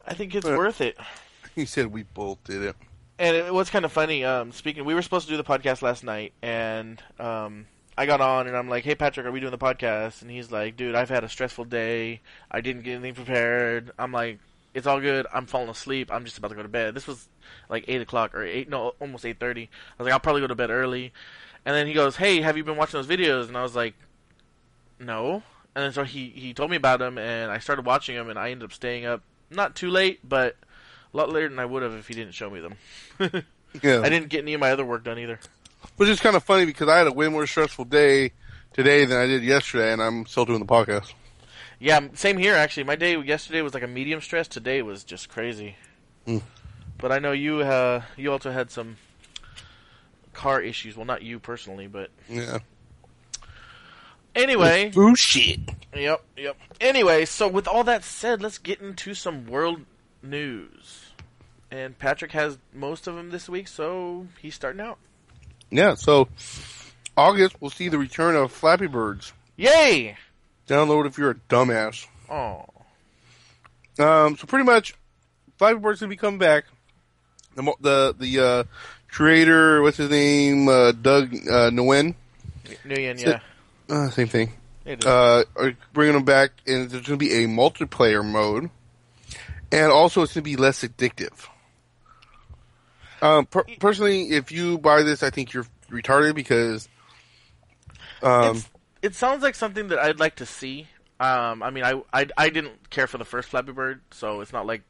[0.07, 0.96] I think it's Uh, worth it.
[1.57, 2.77] he said we both did it.
[3.18, 4.24] And it was kind of funny.
[4.24, 8.20] Um, speaking, we were supposed to do the podcast last night, and um, I got
[8.20, 10.94] on, and I'm like, "Hey, Patrick, are we doing the podcast?" And he's like, "Dude,
[10.94, 12.20] I've had a stressful day.
[12.48, 14.38] I didn't get anything prepared." I'm like,
[14.74, 15.26] "It's all good.
[15.33, 16.11] I'm falling asleep.
[16.12, 17.28] I'm just about to go to bed." This was
[17.68, 19.62] like eight o'clock or eight, no, almost eight thirty.
[19.62, 21.12] I was like, "I'll probably go to bed early."
[21.64, 23.94] And then he goes, "Hey, have you been watching those videos?" And I was like,
[24.98, 25.42] "No."
[25.74, 28.38] And then so he he told me about them, and I started watching them, and
[28.38, 30.57] I ended up staying up not too late, but
[31.12, 32.74] a lot later than I would have if he didn't show me them.
[33.83, 35.38] Yeah, I didn't get any of my other work done either.
[35.98, 38.33] which is kind of funny because I had a way more stressful day
[38.72, 41.12] today than I did yesterday, and I'm still doing the podcast.
[41.80, 42.84] Yeah, same here actually.
[42.84, 44.48] My day yesterday was like a medium stress.
[44.48, 45.76] Today was just crazy.
[46.26, 46.42] Mm.
[46.98, 48.96] But I know you uh you also had some
[50.32, 50.96] car issues.
[50.96, 52.58] Well, not you personally, but Yeah,
[54.34, 54.90] anyway.
[54.90, 55.60] bullshit.
[55.94, 56.56] Yep, yep.
[56.80, 59.80] Anyway, so with all that said, let's get into some world
[60.22, 61.06] news.
[61.70, 64.98] And Patrick has most of them this week, so he's starting out.
[65.70, 66.28] Yeah, so
[67.16, 69.32] August we'll see the return of Flappy Birds.
[69.56, 70.16] Yay!
[70.68, 72.07] Download if you're a dumbass.
[72.31, 72.64] Oh,
[73.98, 74.94] Um, so pretty much,
[75.59, 76.64] Bird's gonna be coming back.
[77.57, 78.64] The the the uh,
[79.11, 82.14] creator, what's his name, uh, Doug uh, Nguyen,
[82.85, 83.40] Nguyen, yeah.
[83.88, 84.52] uh, same thing.
[84.85, 85.07] It is.
[85.07, 88.70] Uh, are bringing them back, and there's gonna be a multiplayer mode,
[89.72, 91.48] and also it's gonna be less addictive.
[93.20, 96.88] Um, per- personally, if you buy this, I think you're retarded because,
[98.22, 98.68] um, it's,
[99.02, 100.88] it sounds like something that I'd like to see.
[101.20, 104.52] Um, I mean, I, I I didn't care for the first Flappy Bird, so it's
[104.52, 104.82] not like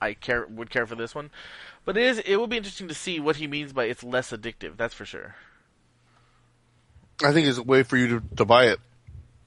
[0.00, 1.30] I care would care for this one.
[1.84, 4.30] But it is it will be interesting to see what he means by it's less
[4.32, 4.76] addictive.
[4.76, 5.34] That's for sure.
[7.24, 8.80] I think it's a way for you to, to buy it.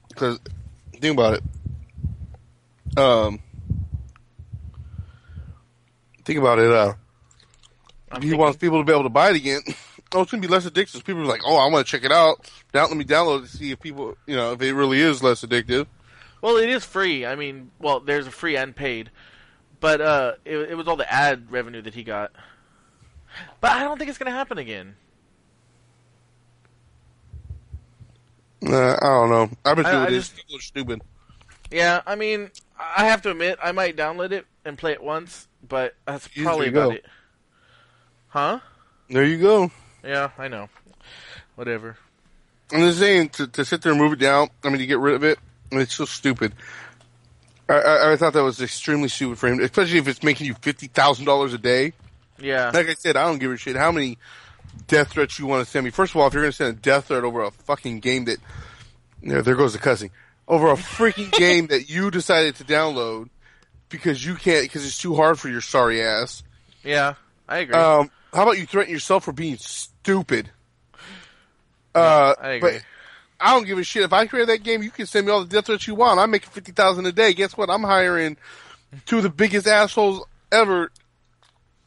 [0.08, 0.40] Because
[0.92, 2.98] think about it.
[2.98, 3.40] Um,
[6.24, 6.70] think about it.
[6.70, 6.94] Uh,
[8.14, 9.60] he thinking- wants people to be able to buy it again,
[10.14, 11.04] oh, it's gonna be less addictive.
[11.04, 12.50] People are like, oh, I want to check it out.
[12.72, 15.22] Down, let me download it to see if people, you know, if it really is
[15.22, 15.86] less addictive.
[16.42, 17.24] Well, it is free.
[17.26, 19.10] I mean, well, there's a free and paid,
[19.80, 22.32] but uh, it, it was all the ad revenue that he got.
[23.60, 24.96] But I don't think it's gonna happen again.
[28.66, 29.50] Uh, I don't know.
[29.64, 31.02] I bet I- you I just- People are stupid.
[31.70, 35.48] Yeah, I mean, I have to admit, I might download it and play it once,
[35.68, 36.94] but that's probably about go.
[36.94, 37.04] it.
[38.28, 38.60] Huh?
[39.10, 39.72] There you go.
[40.06, 40.68] Yeah, I know.
[41.56, 41.96] Whatever.
[42.72, 44.48] I'm just saying to, to sit there and move it down.
[44.64, 45.38] I mean, to get rid of it.
[45.72, 46.52] It's so stupid.
[47.68, 50.54] I, I, I thought that was extremely stupid for him, especially if it's making you
[50.54, 51.92] fifty thousand dollars a day.
[52.38, 52.70] Yeah.
[52.72, 54.18] Like I said, I don't give a shit how many
[54.86, 55.90] death threats you want to send me.
[55.90, 58.26] First of all, if you're going to send a death threat over a fucking game
[58.26, 58.38] that,
[59.22, 60.10] there, there goes the cussing,
[60.46, 63.30] over a freaking game that you decided to download
[63.88, 66.42] because you can't, because it's too hard for your sorry ass.
[66.84, 67.14] Yeah,
[67.48, 67.74] I agree.
[67.74, 69.56] Um, how about you threaten yourself for being
[70.06, 70.50] stupid?
[71.94, 72.84] Uh, I but
[73.40, 74.04] I don't give a shit.
[74.04, 76.20] If I create that game, you can send me all the death threats you want.
[76.20, 77.32] I'm making fifty thousand a day.
[77.34, 77.70] Guess what?
[77.70, 78.36] I'm hiring
[79.04, 80.92] two of the biggest assholes ever.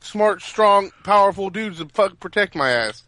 [0.01, 3.03] Smart, strong, powerful dudes to fuck protect my ass.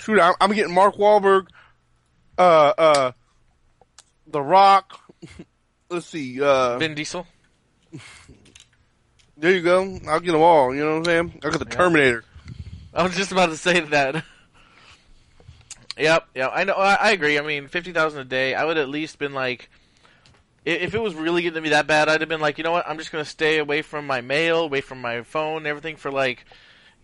[0.00, 1.46] Shoot, I'm, I'm getting Mark Wahlberg,
[2.38, 3.12] uh, uh,
[4.26, 4.98] The Rock.
[5.90, 7.26] Let's see, uh, Vin Diesel.
[9.36, 9.98] there you go.
[10.08, 10.74] I'll get them all.
[10.74, 11.40] You know what I'm saying?
[11.44, 11.76] I got the Yeah.
[11.76, 12.24] Terminator.
[12.94, 14.24] I was just about to say that.
[15.96, 16.74] yep, yeah, I know.
[16.74, 17.38] I, I agree.
[17.38, 18.54] I mean, fifty thousand a day.
[18.54, 19.70] I would at least been like,
[20.64, 22.72] if it was really getting to be that bad, I'd have been like, you know
[22.72, 22.86] what?
[22.88, 26.44] I'm just gonna stay away from my mail, away from my phone, everything for like,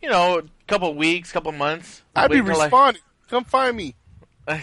[0.02, 2.02] you know, a couple weeks, couple months.
[2.14, 3.02] I'd be till I- responding.
[3.28, 3.94] Come find me.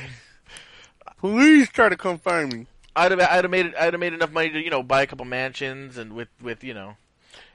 [1.19, 2.67] Please try to come find me.
[2.95, 5.01] I'd have I'd have made it, I'd have made enough money to you know buy
[5.01, 6.97] a couple mansions and with with you know,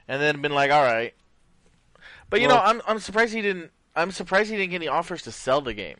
[0.07, 1.13] and then been like, all right.
[2.31, 3.69] But you know, I'm I'm surprised he didn't.
[3.95, 5.97] I'm surprised he didn't get any offers to sell the game.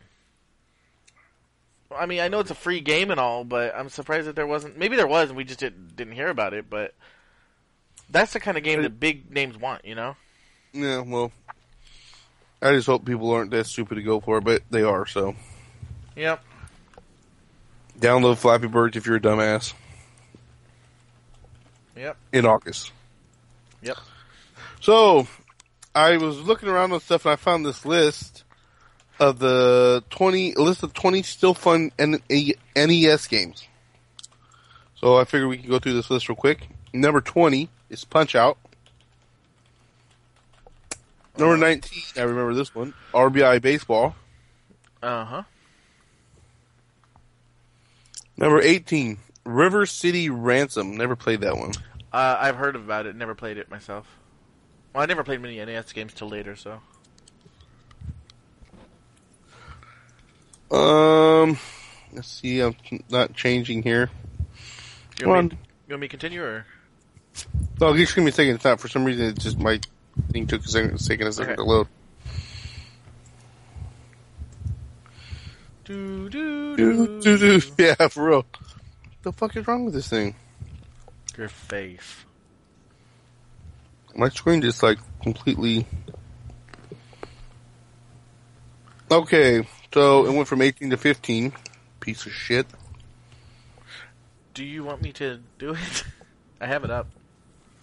[1.94, 4.48] I mean, I know it's a free game and all, but I'm surprised that there
[4.48, 4.78] wasn't.
[4.78, 6.70] Maybe there was, and we just didn't didn't hear about it.
[6.70, 6.96] But
[8.10, 10.16] that's the kind of game that big names want, you know.
[10.72, 11.34] Yeah, well,
[12.62, 15.06] I just hope people aren't that stupid to go for it, but they are.
[15.06, 15.36] So
[16.16, 16.42] Yep.
[18.00, 19.74] download Flappy Birds if you're a dumbass
[21.98, 22.16] Yep.
[22.32, 22.94] in August.
[23.82, 23.98] Yep.
[24.80, 25.28] So
[25.94, 28.44] I was looking around on stuff and I found this list
[29.20, 33.68] of the twenty list of twenty still fun NES games.
[34.96, 36.70] So I figured we could go through this list real quick.
[36.94, 38.58] Number twenty is Punch Out.
[41.38, 42.94] Number nineteen, I remember this one.
[43.14, 44.16] RBI Baseball.
[45.02, 45.44] Uh huh.
[48.38, 50.96] Number eighteen, River City Ransom.
[50.96, 51.72] Never played that one.
[52.14, 53.16] Uh, I've heard about it.
[53.16, 54.08] Never played it myself.
[54.94, 56.82] Well, I never played many NES games till later, so.
[60.76, 61.58] Um,
[62.14, 62.60] let's see.
[62.62, 62.76] I'm
[63.10, 64.10] not changing here.
[65.20, 66.66] You want, me, you want me to continue or?
[67.80, 68.56] No, just give me a second.
[68.56, 69.26] It's not for some reason.
[69.28, 69.80] It just my
[70.32, 70.92] thing took a second.
[70.96, 71.62] It's taking a second Okay.
[71.62, 71.88] to load.
[75.86, 77.62] Do, do, Doo, doo, doo.
[77.78, 78.46] Yeah, for real.
[79.24, 80.36] The fuck is wrong with this thing?
[81.38, 82.16] Your face.
[84.16, 85.86] My screen just like completely.
[89.10, 91.54] Okay, so it went from 18 to 15.
[92.00, 92.66] Piece of shit.
[94.54, 96.04] Do you want me to do it?
[96.62, 97.08] I have it up.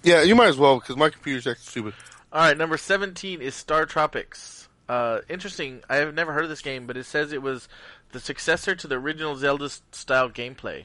[0.03, 1.95] Yeah, you might as well because my computer's acting stupid.
[2.33, 4.69] All right, number 17 is Star Tropics.
[4.89, 5.83] Uh, interesting.
[5.89, 7.69] I have never heard of this game, but it says it was
[8.13, 10.85] the successor to the original Zelda style gameplay.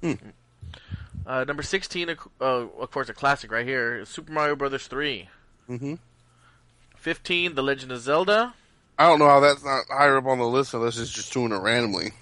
[0.00, 0.14] Hmm.
[1.26, 5.28] Uh, number 16, of uh, of course, a classic right here: Super Mario Brothers 3.
[5.70, 5.94] Mm-hmm.
[6.96, 8.54] 15, The Legend of Zelda.
[8.98, 11.52] I don't know how that's not higher up on the list unless it's just doing
[11.52, 12.12] it randomly.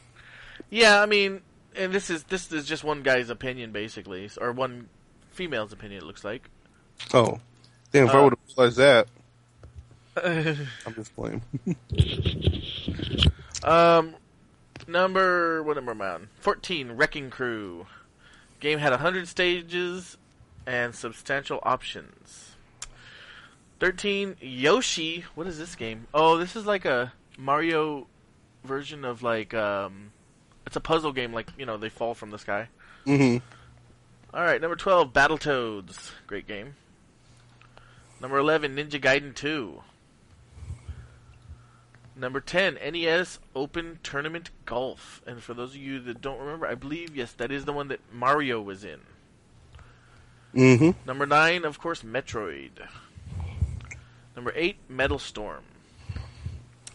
[0.71, 1.41] Yeah, I mean,
[1.77, 4.89] and this is this is just one guy's opinion, basically, or one
[5.33, 6.03] female's opinion.
[6.03, 6.49] It looks like.
[7.13, 7.41] Oh,
[7.93, 8.07] damn!
[8.07, 9.09] If I Uh, would have realized that,
[10.87, 11.43] I'm just playing.
[13.65, 14.15] Um,
[14.87, 16.29] number what number am I on?
[16.41, 17.87] Fourteen, Wrecking Crew.
[18.63, 20.17] Game had hundred stages
[20.69, 22.53] and substantial options.
[23.81, 25.25] Thirteen, Yoshi.
[25.35, 26.07] What is this game?
[26.15, 28.07] Oh, this is like a Mario
[28.63, 30.13] version of like um,
[30.65, 31.33] it's a puzzle game.
[31.33, 32.69] Like you know, they fall from the sky.
[33.05, 33.39] hmm
[34.33, 36.13] All right, number twelve, Battletoads.
[36.29, 36.77] Great game.
[38.21, 39.83] Number eleven, Ninja Gaiden Two.
[42.23, 45.21] Number 10, NES Open Tournament Golf.
[45.27, 47.89] And for those of you that don't remember, I believe, yes, that is the one
[47.89, 49.01] that Mario was in.
[50.55, 52.87] hmm Number 9, of course, Metroid.
[54.37, 55.65] Number 8, Metal Storm.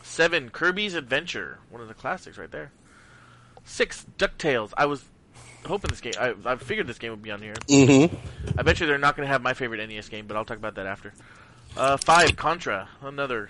[0.02, 1.60] 7, Kirby's Adventure.
[1.70, 2.72] One of the classics right there.
[3.66, 4.72] 6, DuckTales.
[4.78, 5.04] I was
[5.66, 7.56] hoping this game, I, I figured this game would be on here.
[7.68, 8.06] hmm
[8.58, 10.56] I bet you they're not going to have my favorite NES game, but I'll talk
[10.58, 11.12] about that after.
[11.76, 12.88] Uh, 5, Contra.
[13.02, 13.50] Another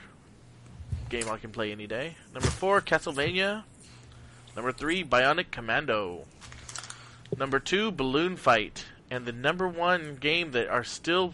[1.09, 2.15] game I can play any day.
[2.33, 3.63] Number 4, Castlevania.
[4.55, 6.25] Number 3, Bionic Commando.
[7.37, 8.85] Number 2, Balloon Fight.
[9.09, 11.33] And the number 1 game that are still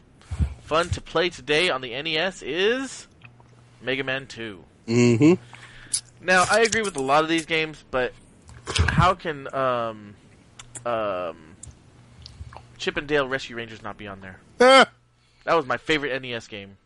[0.62, 3.08] fun to play today on the NES is
[3.82, 4.64] Mega Man 2.
[4.88, 5.34] Mm-hmm.
[6.26, 8.14] Now, I agree with a lot of these games, but
[8.88, 10.16] how can um,
[10.86, 11.56] um,
[12.78, 14.40] Chip and Dale Rescue Rangers not be on there?
[14.62, 14.90] Ah,
[15.44, 16.78] That was my favorite NES game.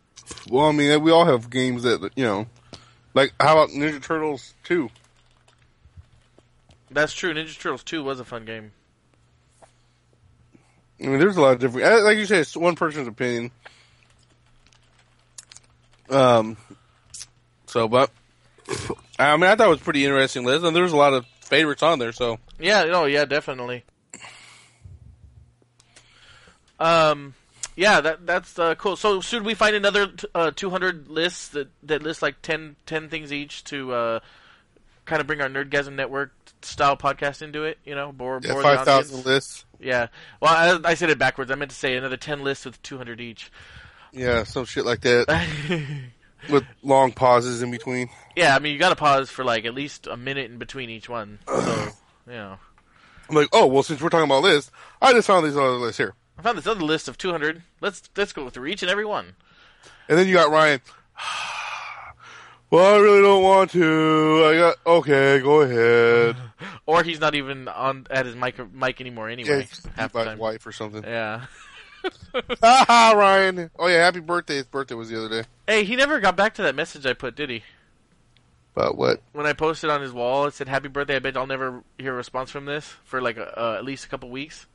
[0.49, 2.47] well, I mean, we all have games that you know,
[3.17, 4.89] like how about Ninja Turtles two?
[6.89, 7.33] That's true.
[7.33, 8.71] Ninja Turtles 2 was a fun game.
[11.01, 12.03] I mean, there's a lot of different.
[12.03, 13.51] Like you said, it's one person's opinion.
[16.09, 16.57] Um.
[17.65, 18.09] So, but
[19.19, 21.25] I mean, I thought it was a pretty interesting list, and there's a lot of
[21.41, 22.13] favorites on there.
[22.13, 23.83] So, Yeah, no, yeah, definitely.
[26.79, 27.33] Um,
[27.77, 28.95] yeah, that that's uh, cool.
[28.97, 33.07] So, should we find another t- uh, 200 lists that that list like 10, 10
[33.07, 34.19] things each to uh,
[35.05, 37.77] kind of bring our Nerdgasm Network style podcast into it?
[37.85, 39.63] You know, bore, yeah, bore five thousand lists.
[39.79, 40.07] Yeah.
[40.41, 41.51] Well, I, I said it backwards.
[41.51, 43.51] I meant to say another 10 lists with 200 each.
[44.11, 45.47] Yeah, some shit like that
[46.49, 48.09] with long pauses in between.
[48.35, 50.89] yeah, I mean, you got to pause for like at least a minute in between
[50.89, 51.39] each one.
[51.47, 51.87] So,
[52.27, 52.57] you know.
[53.29, 55.97] I'm like, oh well, since we're talking about lists, I just found these other lists
[55.97, 57.63] here, I found this other list of 200.
[57.81, 59.35] Let's let's go through each and every one.
[60.07, 60.81] and then you got Ryan.
[62.69, 64.43] Well, I really don't want to.
[64.45, 65.39] I got okay.
[65.39, 66.35] Go ahead.
[66.85, 69.67] Or he's not even on at his mic mic anymore anyway.
[69.69, 70.37] it's half the time.
[70.37, 71.03] wife or something.
[71.03, 71.45] Yeah.
[72.61, 73.69] Haha, Ryan.
[73.77, 74.55] Oh yeah, happy birthday.
[74.55, 75.47] His birthday was the other day.
[75.67, 77.63] Hey, he never got back to that message I put, did he?
[78.73, 79.21] But what?
[79.33, 82.13] When I posted on his wall, it said "Happy birthday." I bet I'll never hear
[82.13, 84.65] a response from this for like uh, at least a couple weeks.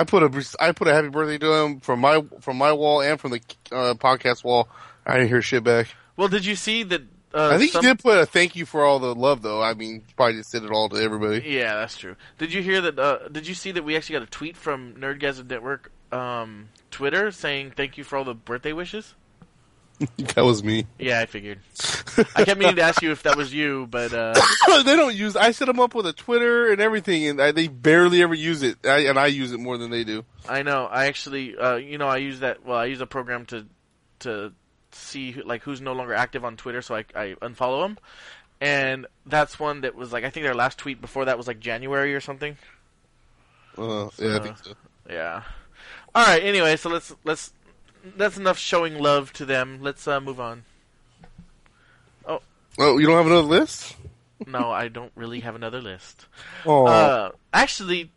[0.00, 3.00] I put a I put a happy birthday to him from my from my wall
[3.00, 3.40] and from the
[3.72, 4.68] uh, podcast wall.
[5.06, 5.88] I didn't hear shit back.
[6.16, 7.02] Well, did you see that?
[7.34, 9.62] Uh, I think some- he did put a thank you for all the love though.
[9.62, 11.42] I mean, he probably just did it all to everybody.
[11.48, 12.16] Yeah, that's true.
[12.38, 12.98] Did you hear that?
[12.98, 17.30] Uh, did you see that we actually got a tweet from Nerdgasm Network um, Twitter
[17.30, 19.14] saying thank you for all the birthday wishes?
[20.34, 20.86] that was me.
[20.98, 21.60] Yeah, I figured.
[22.34, 24.34] I kept meaning to ask you if that was you, but uh,
[24.84, 25.36] they don't use.
[25.36, 28.62] I set them up with a Twitter and everything, and I, they barely ever use
[28.62, 28.78] it.
[28.84, 30.24] I, and I use it more than they do.
[30.48, 30.86] I know.
[30.86, 32.64] I actually, uh, you know, I use that.
[32.64, 33.66] Well, I use a program to
[34.20, 34.52] to
[34.92, 37.98] see who, like who's no longer active on Twitter, so I, I unfollow them.
[38.60, 41.60] And that's one that was like I think their last tweet before that was like
[41.60, 42.56] January or something.
[43.76, 44.72] Uh, yeah, I think so.
[45.08, 45.42] Yeah.
[46.14, 46.42] All right.
[46.42, 47.52] Anyway, so let's let's
[48.16, 49.78] that's enough showing love to them.
[49.82, 50.64] Let's uh, move on.
[52.26, 52.40] Oh,
[52.78, 53.96] Oh, you don't have another list?
[54.46, 56.26] No, I don't really have another list.
[56.66, 58.10] Oh, Uh, actually,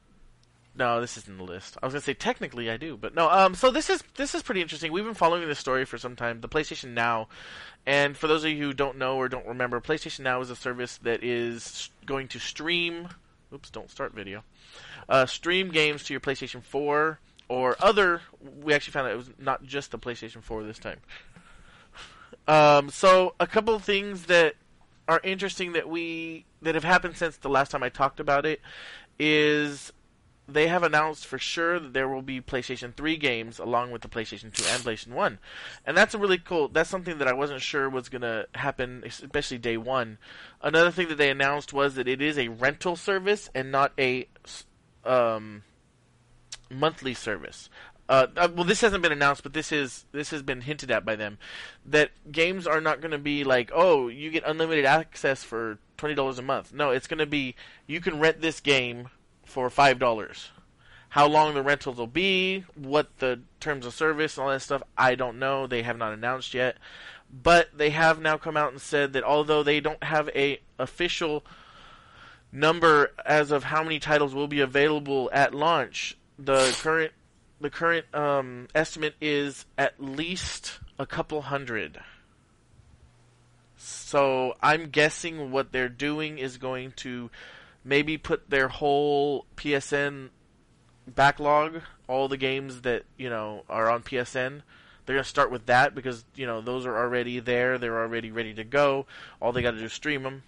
[0.75, 1.77] no, this isn't the list.
[1.81, 3.29] I was gonna say technically I do, but no.
[3.29, 4.91] Um, so this is this is pretty interesting.
[4.91, 6.41] We've been following this story for some time.
[6.41, 7.27] The PlayStation Now,
[7.85, 10.55] and for those of you who don't know or don't remember, PlayStation Now is a
[10.55, 13.09] service that is going to stream.
[13.53, 14.43] Oops, don't start video.
[15.07, 17.19] Uh, stream games to your PlayStation 4
[17.49, 18.21] or other.
[18.63, 20.99] We actually found out it was not just the PlayStation 4 this time.
[22.47, 24.55] Um, so a couple of things that
[25.07, 28.61] are interesting that we that have happened since the last time I talked about it
[29.19, 29.91] is
[30.47, 34.07] they have announced for sure that there will be PlayStation 3 games along with the
[34.07, 35.37] PlayStation 2 and PlayStation 1.
[35.85, 39.03] And that's a really cool that's something that I wasn't sure was going to happen
[39.05, 40.17] especially day 1.
[40.61, 44.27] Another thing that they announced was that it is a rental service and not a
[45.05, 45.63] um,
[46.69, 47.69] monthly service.
[48.09, 51.05] Uh, uh, well, this hasn't been announced, but this is this has been hinted at
[51.05, 51.37] by them
[51.85, 56.15] that games are not going to be like, oh, you get unlimited access for twenty
[56.15, 56.73] dollars a month.
[56.73, 57.55] No, it's going to be
[57.85, 59.09] you can rent this game
[59.45, 60.49] for five dollars.
[61.09, 64.83] How long the rentals will be, what the terms of service, and all that stuff,
[64.97, 65.67] I don't know.
[65.67, 66.77] They have not announced yet,
[67.31, 71.43] but they have now come out and said that although they don't have a official
[72.51, 77.11] number as of how many titles will be available at launch, the current
[77.61, 81.99] the current um, estimate is at least a couple hundred.
[83.75, 87.29] So I'm guessing what they're doing is going to
[87.83, 90.29] maybe put their whole PSN
[91.07, 94.61] backlog, all the games that you know are on PSN.
[95.05, 97.77] They're gonna start with that because you know those are already there.
[97.77, 99.05] They're already ready to go.
[99.41, 100.43] All they got to do is stream them.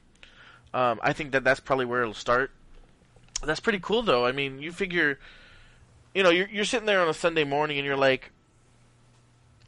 [0.74, 2.52] Um, I think that that's probably where it'll start.
[3.44, 4.26] That's pretty cool, though.
[4.26, 5.20] I mean, you figure,
[6.14, 8.32] you know, you're you're sitting there on a Sunday morning and you're like,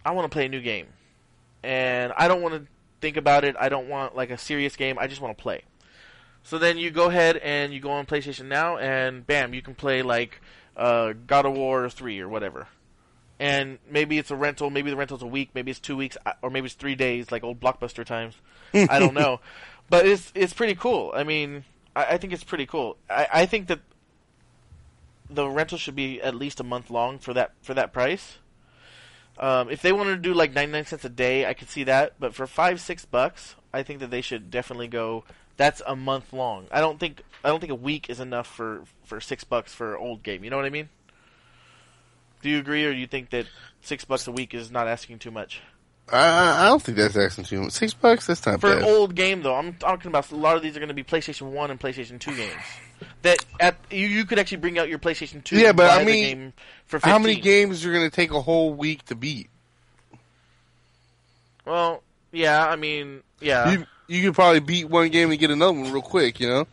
[0.06, 0.88] I want to play a new game,
[1.64, 2.68] and I don't want to
[3.02, 3.56] think about it.
[3.60, 4.98] I don't want like a serious game.
[5.00, 5.64] I just want to play.
[6.44, 9.76] So then you go ahead and you go on PlayStation Now, and bam, you can
[9.76, 10.42] play like
[10.76, 12.68] uh, God of War three or whatever.
[13.40, 14.70] And maybe it's a rental.
[14.70, 15.50] Maybe the rental's a week.
[15.54, 18.36] Maybe it's two weeks, uh, or maybe it's three days, like old Blockbuster times.
[18.74, 19.40] I don't know,
[19.90, 21.12] but it's it's pretty cool.
[21.16, 21.64] I mean,
[21.96, 22.98] I, I think it's pretty cool.
[23.10, 23.80] I, I think that
[25.34, 28.38] the rental should be at least a month long for that for that price.
[29.38, 31.84] Um, if they wanted to do like ninety nine cents a day, I could see
[31.86, 32.14] that.
[32.20, 35.24] But for five six bucks, I think that they should definitely go.
[35.58, 36.68] That's a month long.
[36.72, 39.96] I don't think I don't think a week is enough for for six bucks for
[39.96, 40.44] an old game.
[40.44, 40.90] You know what I mean?
[42.42, 43.46] Do you agree, or do you think that
[43.82, 45.62] six bucks a week is not asking too much?
[46.12, 47.72] I, I don't think that's asking too much.
[47.72, 48.28] Six bucks?
[48.28, 48.80] That's not For bad.
[48.80, 51.04] an old game, though, I'm talking about a lot of these are going to be
[51.04, 52.62] PlayStation One and PlayStation Two games.
[53.22, 55.58] That at you, you could actually bring out your PlayStation Two.
[55.58, 56.54] Yeah, and but I mean, game
[56.86, 57.12] for 15.
[57.12, 59.50] How many games are going to take a whole week to beat?
[61.66, 65.74] Well, yeah, I mean, yeah, you you could probably beat one game and get another
[65.74, 66.40] one real quick.
[66.40, 66.68] You know?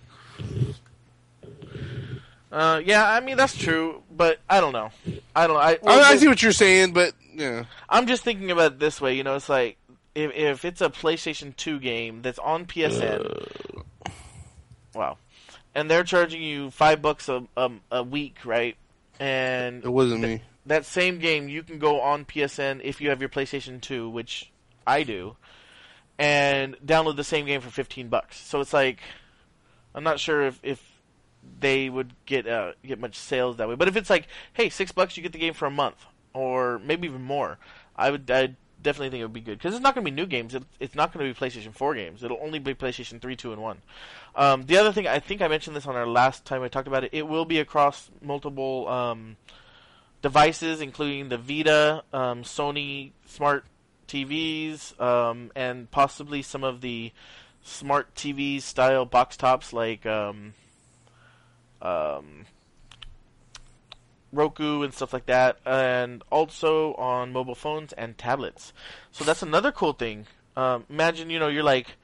[2.52, 4.90] Uh, yeah, I mean that's true, but I don't know.
[5.36, 5.60] I don't know.
[5.60, 8.72] I, I, well, I the- see what you're saying, but yeah, I'm just thinking about
[8.72, 9.14] it this way.
[9.14, 9.76] You know, it's like
[10.14, 13.82] if if it's a PlayStation Two game that's on PSN,
[14.94, 15.16] wow,
[15.74, 18.76] and they're charging you five bucks a a, a week, right?
[19.18, 20.42] And it wasn't me.
[20.66, 24.50] that same game you can go on PSN if you have your PlayStation 2, which
[24.86, 25.36] I do,
[26.18, 28.38] and download the same game for 15 bucks.
[28.40, 29.00] So it's like
[29.94, 30.89] I'm not sure if, if
[31.60, 33.74] they would get uh, get much sales that way.
[33.74, 36.78] But if it's like, hey, 6 bucks you get the game for a month or
[36.80, 37.58] maybe even more,
[37.96, 40.14] I would I'd definitely think it would be good because it's not going to be
[40.14, 40.54] new games.
[40.54, 42.24] It, it's not going to be PlayStation 4 games.
[42.24, 43.82] It'll only be PlayStation 3, 2, and 1.
[44.36, 46.88] Um, the other thing, I think I mentioned this on our last time I talked
[46.88, 47.10] about it.
[47.12, 49.36] It will be across multiple um,
[50.22, 53.64] devices, including the Vita, um, Sony smart
[54.08, 57.12] TVs, um, and possibly some of the
[57.62, 60.06] smart TV style box tops like
[61.82, 62.46] um,
[64.32, 68.72] Roku and stuff like that, and also on mobile phones and tablets.
[69.10, 70.26] So that's another cool thing.
[70.56, 71.96] Um, imagine you know you're like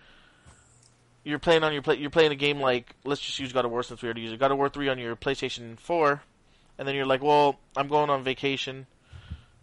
[1.24, 3.70] you're playing on your play you're playing a game like let's just use God of
[3.70, 4.41] War since we already use it.
[4.41, 6.22] God of War three on your PlayStation four,
[6.79, 8.87] and then you're like, well, I'm going on vacation,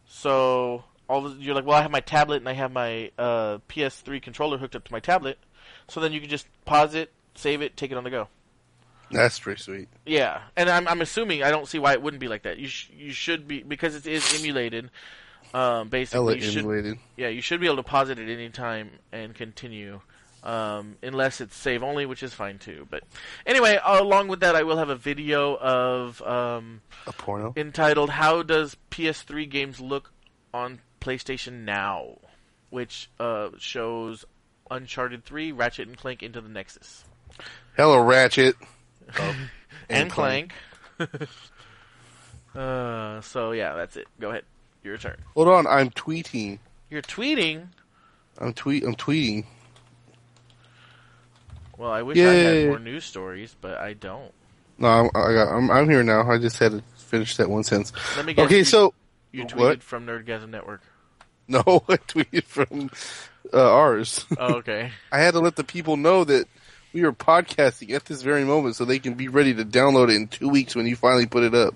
[0.07, 3.57] so all of, you're like, well, I have my tablet and I have my uh,
[3.70, 5.38] PS3 controller hooked up to my tablet,
[5.88, 8.28] so then you can just pause it, save it, take it on the go.
[9.12, 9.89] That's pretty sweet.
[10.06, 12.58] Yeah, and I'm I'm assuming I don't see why it wouldn't be like that.
[12.58, 14.89] You sh- you should be because it is emulated.
[15.54, 16.64] Um, basically, you should,
[17.16, 20.01] yeah, you should be able to pause it at any time and continue,
[20.43, 22.88] um, unless it's save only, which is fine too.
[22.89, 23.04] But
[23.45, 27.54] anyway, along with that, I will have a video of um, A porno.
[27.56, 30.12] entitled "How Does PS3 Games Look
[30.56, 32.18] on PlayStation Now,"
[32.72, 34.26] which uh, shows
[34.72, 37.04] Uncharted 3, Ratchet and Clank into the Nexus,
[37.78, 38.56] Hello, Ratchet.
[39.20, 39.36] Oh,
[39.89, 40.53] and, Clank.
[42.55, 44.07] uh, so yeah, that's it.
[44.20, 44.43] Go ahead,
[44.84, 45.18] your turn.
[45.36, 46.59] Hold on, I'm tweeting.
[46.89, 47.68] You're tweeting.
[48.39, 48.84] I'm tweet.
[48.84, 49.45] I'm tweeting.
[51.78, 54.32] Well, I wish I had more news stories, but I don't.
[54.78, 56.30] No, I'm, I got, I'm, I'm here now.
[56.30, 57.91] I just had to finish that one sentence.
[58.16, 58.45] Let me guess.
[58.45, 58.93] Okay, you, so
[59.32, 59.84] you tweeted what?
[59.84, 60.82] from Nerdgasm Network.
[61.47, 61.59] no,
[61.89, 62.89] I tweeted from
[63.53, 64.26] uh, ours.
[64.38, 64.91] Oh, okay.
[65.11, 66.47] I had to let the people know that
[66.93, 70.15] we are podcasting at this very moment, so they can be ready to download it
[70.15, 71.73] in two weeks when you finally put it up.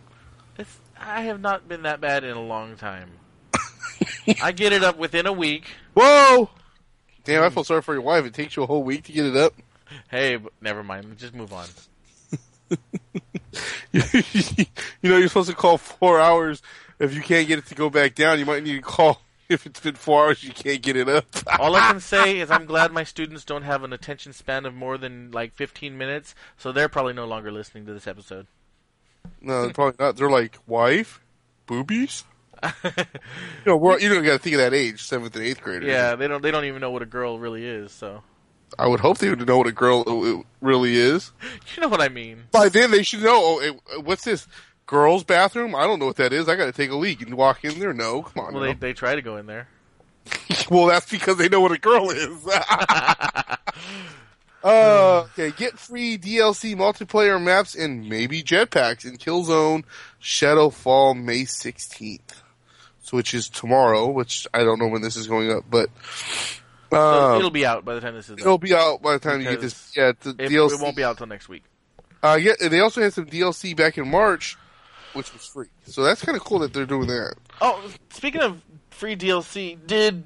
[0.58, 3.10] It's, I have not been that bad in a long time.
[4.42, 5.66] I get it up within a week.
[5.96, 6.50] Whoa!
[7.24, 8.26] Damn, I feel sorry for your wife.
[8.26, 9.54] It takes you a whole week to get it up.
[10.10, 11.18] Hey, but never mind.
[11.18, 11.66] Just move on.
[13.92, 14.66] you
[15.04, 16.62] know, you're supposed to call four hours.
[17.00, 19.22] If you can't get it to go back down, you might need to call.
[19.50, 21.26] If it's been four hours, you can't get it up.
[21.60, 24.74] All I can say is I'm glad my students don't have an attention span of
[24.74, 28.48] more than like 15 minutes, so they're probably no longer listening to this episode.
[29.42, 30.18] no, they're probably not.
[30.18, 31.22] They're like wife,
[31.66, 32.24] boobies.
[32.84, 35.88] You know, we're, you don't got to think of that age, seventh and eighth graders.
[35.90, 36.42] yeah, they don't.
[36.42, 37.92] They don't even know what a girl really is.
[37.92, 38.24] So
[38.80, 41.32] I would hope they would know what a girl uh, really is.
[41.76, 42.44] you know what I mean.
[42.52, 43.62] By then, they should know.
[43.62, 44.48] Oh, what's this?
[44.88, 45.76] Girls' bathroom?
[45.76, 46.50] I don't know what that is.
[46.50, 47.94] I got to take a leak and walk in there.
[47.94, 48.54] No, come on.
[48.54, 48.68] Well, now.
[48.70, 49.68] they they try to go in there.
[50.72, 52.48] well, that's because they know what a girl is.
[54.64, 59.84] uh, okay, get free DLC multiplayer maps and maybe jetpacks in Killzone
[60.22, 62.42] Shadowfall May 16th.
[63.02, 65.90] So, which is tomorrow, which I don't know when this is going up, but
[66.90, 66.98] So
[67.34, 68.40] um, it'll be out by the time this is.
[68.40, 68.68] it'll Done.
[68.70, 69.94] be out by the time you get this.
[69.96, 70.74] Yeah, the It, DLC.
[70.74, 71.64] it won't be out until next week.
[72.22, 74.58] Uh, yeah, they also had some DLC back in March,
[75.14, 75.68] which was free.
[75.86, 77.36] So that's kind of cool that they're doing that.
[77.62, 80.24] Oh, speaking of free DLC, did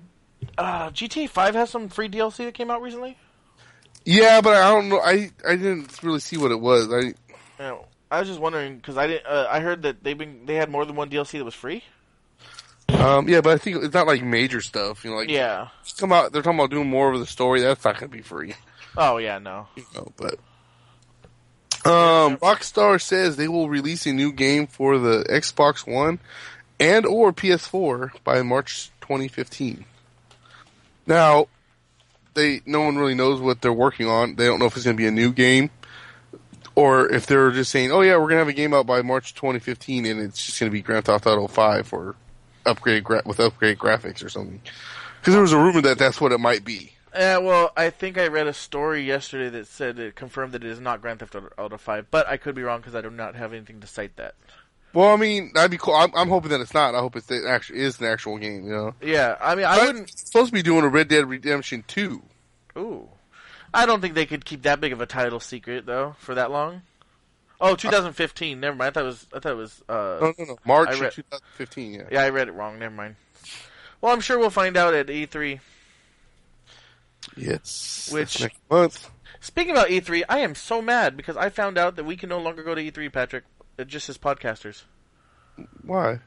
[0.57, 3.17] uh, GTA 5 have some free DLC that came out recently?
[4.05, 4.99] Yeah, but I don't know.
[4.99, 6.91] I I didn't really see what it was.
[6.91, 7.13] I
[7.59, 9.27] know, I was just wondering because I didn't.
[9.27, 11.83] Uh, I heard that they've been they had more than one DLC that was free.
[12.89, 15.05] um yeah, but I think it's not like major stuff.
[15.05, 15.67] You know, like Yeah.
[15.99, 16.31] come out.
[16.33, 17.61] They're talking about doing more of the story.
[17.61, 18.55] That's not going to be free.
[18.97, 19.67] Oh yeah, no.
[19.75, 20.35] You know, but
[21.85, 26.19] um, Rockstar says they will release a new game for the Xbox One
[26.79, 29.85] and or PS4 by March 2015.
[31.07, 31.47] Now,
[32.33, 34.35] they no one really knows what they're working on.
[34.35, 35.69] They don't know if it's going to be a new game
[36.75, 39.01] or if they're just saying, "Oh yeah, we're going to have a game out by
[39.01, 42.15] March 2015 and it's just going to be Grand Theft Auto 5 or
[42.65, 44.61] upgraded gra- with upgraded graphics or something."
[45.19, 46.93] Because there was a rumor that that's what it might be.
[47.13, 50.69] Yeah, well, I think I read a story yesterday that said it confirmed that it
[50.69, 53.35] is not Grand Theft Auto- 5, but I could be wrong because I do not
[53.35, 54.35] have anything to cite that.
[54.93, 55.93] Well, I mean, that'd be cool.
[55.95, 56.95] I'm, I'm hoping that it's not.
[56.95, 58.65] I hope it's the actual is an actual game.
[58.65, 60.17] You know, Yeah, I mean, I I'm wouldn't.
[60.19, 62.23] supposed to be doing a Red Dead Redemption two.
[62.77, 63.07] Ooh,
[63.73, 66.51] I don't think they could keep that big of a title secret though for that
[66.51, 66.81] long.
[67.61, 68.59] Oh, 2015.
[68.59, 68.89] Never mind.
[68.89, 69.27] I thought it was.
[69.33, 69.83] I thought it was.
[69.87, 70.57] Uh, No, no, no.
[70.65, 71.93] March I read- 2015.
[71.93, 72.01] Yeah.
[72.11, 72.79] yeah, I read it wrong.
[72.79, 73.15] Never mind.
[74.01, 75.59] Well, I'm sure we'll find out at E E3.
[77.35, 78.09] Yes.
[78.11, 79.09] Which- next month?
[79.39, 82.39] Speaking about E3, I am so mad because I found out that we can no
[82.39, 83.43] longer go to E3, Patrick,
[83.79, 84.83] uh, just as podcasters.
[85.83, 86.19] Why?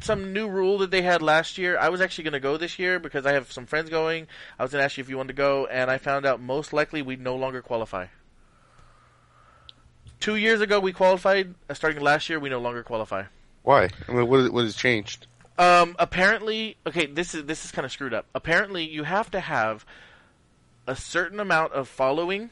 [0.00, 1.76] Some new rule that they had last year.
[1.78, 4.26] I was actually going to go this year because I have some friends going.
[4.58, 6.40] I was going to ask you if you wanted to go, and I found out
[6.40, 8.06] most likely we'd no longer qualify.
[10.18, 11.54] Two years ago we qualified.
[11.68, 13.24] Uh, starting last year, we no longer qualify.
[13.62, 13.88] Why?
[14.08, 15.26] I mean, what, is- what has changed?
[15.58, 18.24] Um, apparently, okay, this is this is kind of screwed up.
[18.34, 19.84] Apparently, you have to have
[20.90, 22.50] a certain amount of following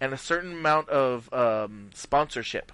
[0.00, 2.72] and a certain amount of um, sponsorship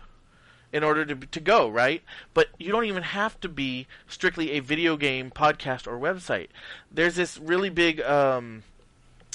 [0.73, 2.05] in order to to go right.
[2.35, 6.51] But you don't even have to be strictly a video game podcast or website.
[6.89, 8.01] There's this really big.
[8.01, 8.63] Um,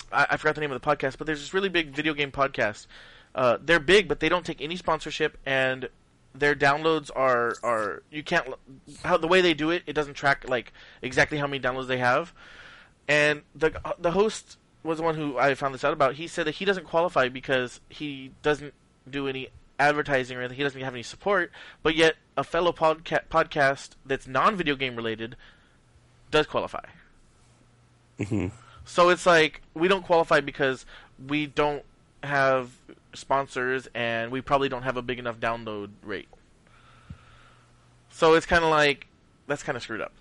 [0.09, 2.87] I, forgot the name of the podcast, but there's this really big video game podcast.
[3.35, 5.89] Uh, they're big, but they don't take any sponsorship, and
[6.33, 8.47] their downloads are are you can't
[9.03, 9.83] how the way they do it.
[9.85, 10.71] It doesn't track like
[11.01, 12.33] exactly how many downloads they have,
[13.09, 16.15] and the the host was the one who I found this out about.
[16.15, 18.73] He said that he doesn't qualify because he doesn't
[19.09, 20.57] do any advertising or anything.
[20.57, 21.51] He doesn't have any support,
[21.83, 25.35] but yet a fellow podca- podcast that's non-video game related
[26.29, 26.85] does qualify.
[28.19, 28.47] Mm-hmm.
[28.85, 30.85] So it's like we don't qualify because
[31.27, 31.83] we don't
[32.23, 32.71] have
[33.13, 36.29] sponsors and we probably don't have a big enough download rate.
[38.09, 39.07] So it's kind of like
[39.47, 40.13] that's kind of screwed up.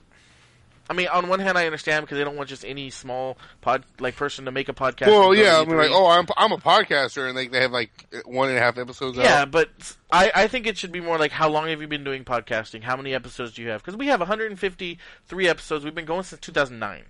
[0.91, 3.85] I mean, on one hand, I understand because they don't want just any small pod
[4.01, 5.07] like person to make a podcast.
[5.07, 7.93] Well, yeah, I mean, like, oh, I'm I'm a podcaster, and like they have like
[8.25, 9.17] one and a half episodes.
[9.17, 9.53] Yeah, out.
[9.53, 9.69] but
[10.11, 12.83] I, I think it should be more like how long have you been doing podcasting?
[12.83, 13.83] How many episodes do you have?
[13.83, 15.85] Because we have 153 episodes.
[15.85, 17.05] We've been going since 2009.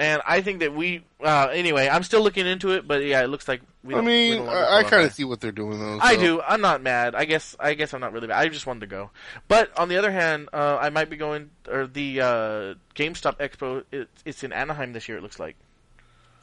[0.00, 1.88] And I think that we uh, anyway.
[1.88, 3.94] I'm still looking into it, but yeah, it looks like we.
[3.94, 5.98] I Don't, we mean, longer I, I kind of see what they're doing though.
[6.00, 6.40] I do.
[6.40, 7.16] I'm not mad.
[7.16, 7.56] I guess.
[7.58, 8.38] I guess I'm not really mad.
[8.38, 9.10] I just wanted to go.
[9.48, 11.50] But on the other hand, uh, I might be going.
[11.68, 13.82] Or the uh, GameStop Expo.
[13.90, 15.18] It, it's in Anaheim this year.
[15.18, 15.56] It looks like.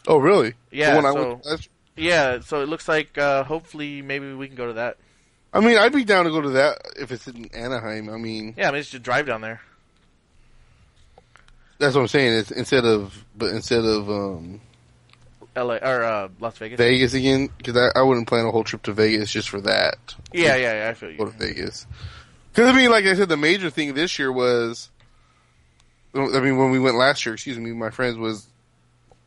[0.05, 0.53] Oh, really?
[0.69, 2.39] Yeah, The one I so- went Yeah.
[2.41, 3.17] So it looks like.
[3.17, 4.97] Uh, hopefully, maybe we can go to that.
[5.53, 8.09] I mean, I'd be down to go to that if it's in Anaheim.
[8.09, 8.67] I mean, Yeah.
[8.67, 9.61] I mean, it's just drive down there.
[11.77, 12.39] That's what I'm saying.
[12.39, 14.61] It's instead of, but instead of um,
[15.55, 15.77] L.A.
[15.77, 16.77] or uh, Las Vegas.
[16.77, 20.15] Vegas again, because I, I wouldn't plan a whole trip to Vegas just for that.
[20.33, 20.89] Yeah, yeah, yeah.
[20.89, 21.17] I feel you.
[21.17, 21.87] Go to Vegas.
[22.51, 24.89] Because I mean, like I said, the major thing this year was,
[26.13, 28.47] I mean, when we went last year, excuse me, my friends was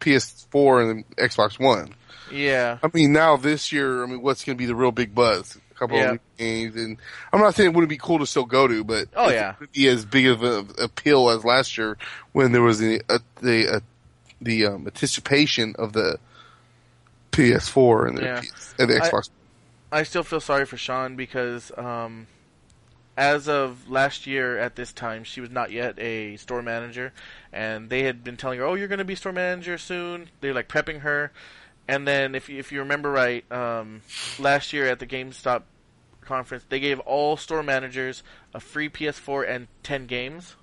[0.00, 1.94] PS4 and Xbox One.
[2.32, 2.78] Yeah.
[2.82, 5.58] I mean, now this year, I mean, what's going to be the real big buzz?
[5.78, 6.12] Couple Yeah.
[6.12, 6.96] of games, and
[7.32, 9.54] I'm not saying it wouldn't be cool to still go to, but Oh, yeah.
[9.72, 11.96] be as big of an appeal as last year
[12.32, 13.80] when there was the uh, the uh,
[14.40, 16.18] the um, anticipation of the
[17.32, 18.40] PS4 and the, Yeah.
[18.40, 19.30] PS, and the I- Xbox.
[19.90, 22.26] I still feel sorry for Sean because um,
[23.16, 27.12] as of last year at this time, she was not yet a store manager,
[27.52, 30.52] and they had been telling her, "Oh, you're going to be store manager soon." They're
[30.52, 31.30] like prepping her,
[31.88, 34.02] and then if you, if you remember right, um,
[34.38, 35.62] last year at the GameStop
[36.20, 38.22] conference, they gave all store managers
[38.54, 40.54] a free PS4 and ten games,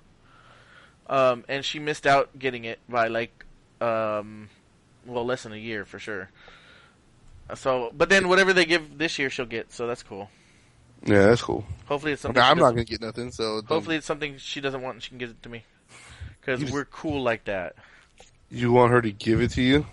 [1.08, 3.44] um, and she missed out getting it by like,
[3.80, 4.48] um,
[5.04, 6.30] well, less than a year for sure.
[7.54, 9.72] So, but then whatever they give this year, she'll get.
[9.72, 10.30] So that's cool.
[11.04, 11.64] yeah, that's cool.
[11.86, 12.40] Hopefully, it's I something.
[12.40, 15.02] mean, she I'm not to get nothing, so Hopefully, it's something she doesn't want, and
[15.02, 15.64] she can give it to me.
[16.40, 17.74] Because we're cool like that.
[18.50, 19.86] you want her to give it to you.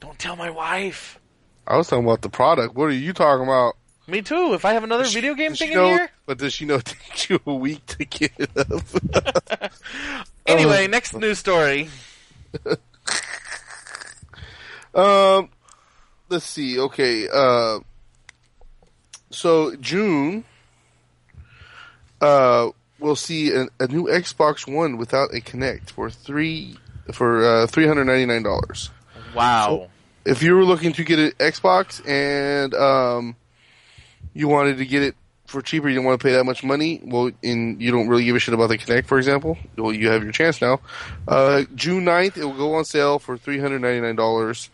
[0.00, 1.18] Don't tell my wife.
[1.66, 2.74] I was talking about the product.
[2.74, 3.76] What are you talking about?
[4.08, 4.54] Me too.
[4.54, 6.10] If I have another Does video game thing in know- here.
[6.26, 9.72] But does she know it takes you a week to get it up?
[10.46, 10.86] Anyway, Oh.
[10.90, 11.88] next news story.
[14.92, 15.50] Um,
[16.28, 16.80] let's see.
[16.80, 17.28] Okay.
[17.32, 17.78] Uh,
[19.30, 20.42] so June,
[22.20, 26.76] uh, we'll see a, a new Xbox One without a Kinect for three
[27.12, 28.90] for uh, three hundred ninety nine dollars.
[29.34, 29.88] Wow.
[30.24, 33.36] If you were looking to get an Xbox and um,
[34.34, 35.14] you wanted to get it
[35.46, 37.00] for cheaper, you didn't want to pay that much money.
[37.02, 39.58] Well, and you don't really give a shit about the Kinect, for example.
[39.76, 40.80] Well, you have your chance now.
[41.26, 44.70] Uh, June 9th, it will go on sale for three hundred ninety nine dollars,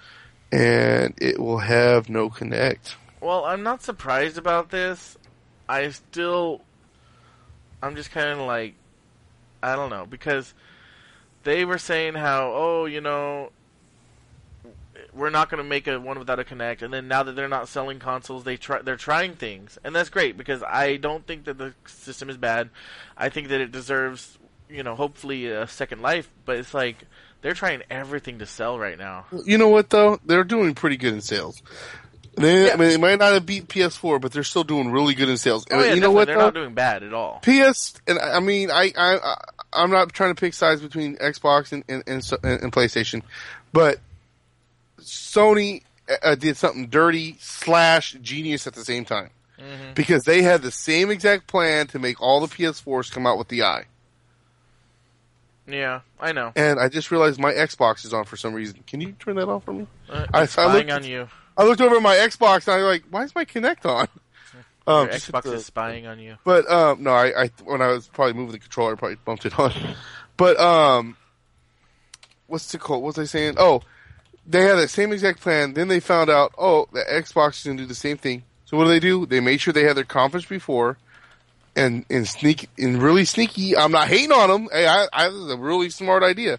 [0.52, 2.94] and it will have no Kinect.
[3.20, 5.16] Well, I'm not surprised about this.
[5.68, 6.61] I still,
[7.82, 8.74] I'm just kind of like,
[9.62, 10.54] I don't know because
[11.42, 13.50] they were saying how, oh, you know,
[15.16, 17.48] we're not going to make a one without a Kinect, and then now that they're
[17.48, 21.44] not selling consoles, they try they're trying things, and that's great because I don't think
[21.44, 22.70] that the system is bad.
[23.16, 24.38] I think that it deserves,
[24.68, 26.98] you know, hopefully a second life, but it's like
[27.42, 29.26] they're trying everything to sell right now.
[29.44, 30.18] You know what though?
[30.26, 31.62] They're doing pretty good in sales.
[32.36, 32.74] They, Yeah.
[32.74, 35.38] I mean, they might not have beat PS4, but they're still doing really good in
[35.38, 35.64] sales.
[35.70, 36.26] Oh yeah, you know what?
[36.26, 36.44] they're though?
[36.46, 37.40] not doing bad at all.
[37.42, 41.16] PS and I I mean I I I- I'm not trying to pick sides between
[41.16, 42.22] Xbox and and, and,
[42.62, 43.22] and PlayStation,
[43.72, 44.00] but
[45.07, 45.82] Sony
[46.22, 49.30] uh, did something dirty slash genius at the same time
[49.94, 53.48] because they had the same exact plan to make all the PS4s come out with
[53.48, 53.84] the eye.
[55.68, 56.52] Yeah, I know.
[56.54, 58.84] And I just realized my Xbox is on for some reason.
[58.86, 59.86] Can you turn that off for me?
[60.09, 61.28] Uh, I- I spying looked- on you.
[61.59, 64.09] I looked over at my Xbox and I was like, why is my Kinect on?
[64.88, 66.36] Um, Your Xbox the- is spying on you.
[66.44, 69.44] But um, no, I, I when I was probably moving the controller, I probably bumped
[69.44, 69.72] it on.
[70.36, 71.16] But um,
[72.46, 73.02] what's the call?
[73.02, 73.54] What was I saying?
[73.59, 73.82] Oh,
[74.49, 75.74] they had that same exact plan.
[75.74, 78.44] Then they found out, oh, the Xbox is gonna do the same thing.
[78.64, 79.26] So what do they do?
[79.26, 80.99] They made sure they had their conference before,
[81.74, 83.76] and and sneak and really sneaky.
[83.76, 84.68] I'm not hating on them.
[84.72, 86.59] Hey, I, I this is a really smart idea.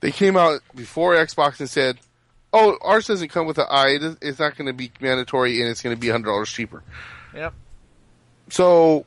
[0.00, 1.98] They came out before Xbox and said,
[2.52, 5.80] "Oh, ours doesn't come with an is- It's not going to be mandatory, and it's
[5.82, 6.82] going to be hundred dollars cheaper."
[7.34, 7.54] Yep.
[8.50, 9.06] So,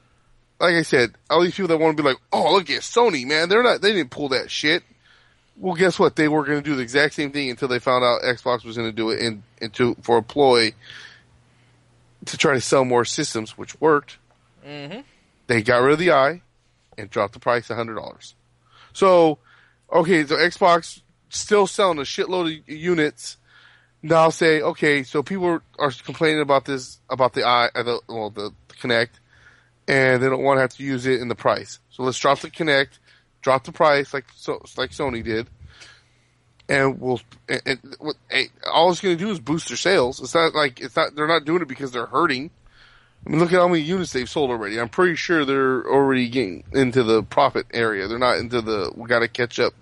[0.60, 3.26] like I said, all these people that want to be like, "Oh, look at Sony,
[3.26, 3.50] man!
[3.50, 3.82] They're not.
[3.82, 4.84] They didn't pull that shit."
[5.58, 6.16] Well, guess what?
[6.16, 8.76] They were going to do the exact same thing until they found out Xbox was
[8.76, 10.74] going to do it to for a ploy
[12.26, 14.18] to try to sell more systems, which worked.
[14.66, 15.02] Mm-hmm.
[15.48, 16.42] They got rid of the eye
[16.98, 18.36] and dropped the price hundred dollars.
[18.94, 19.40] So,
[19.92, 23.38] okay, so Xbox still selling a shitload of units.
[24.02, 28.30] Now say, okay, so people are, complaining about this about the eye, uh, the, well,
[28.30, 29.10] the, the Kinect,
[29.88, 31.80] and they don't want to have to use it in the price.
[31.90, 33.00] So let's drop the Kinect,
[33.46, 35.48] drop the price like so like Sony did,
[36.68, 37.22] and we'll.
[37.48, 40.20] And, and, hey, all it's going to do is boost their sales.
[40.20, 41.16] It's not like it's not.
[41.16, 42.50] They're not doing it because they're hurting.
[43.26, 44.80] I mean, look at how many units they've sold already.
[44.80, 48.08] I'm pretty sure they're already getting into the profit area.
[48.08, 49.74] They're not into the we got to catch up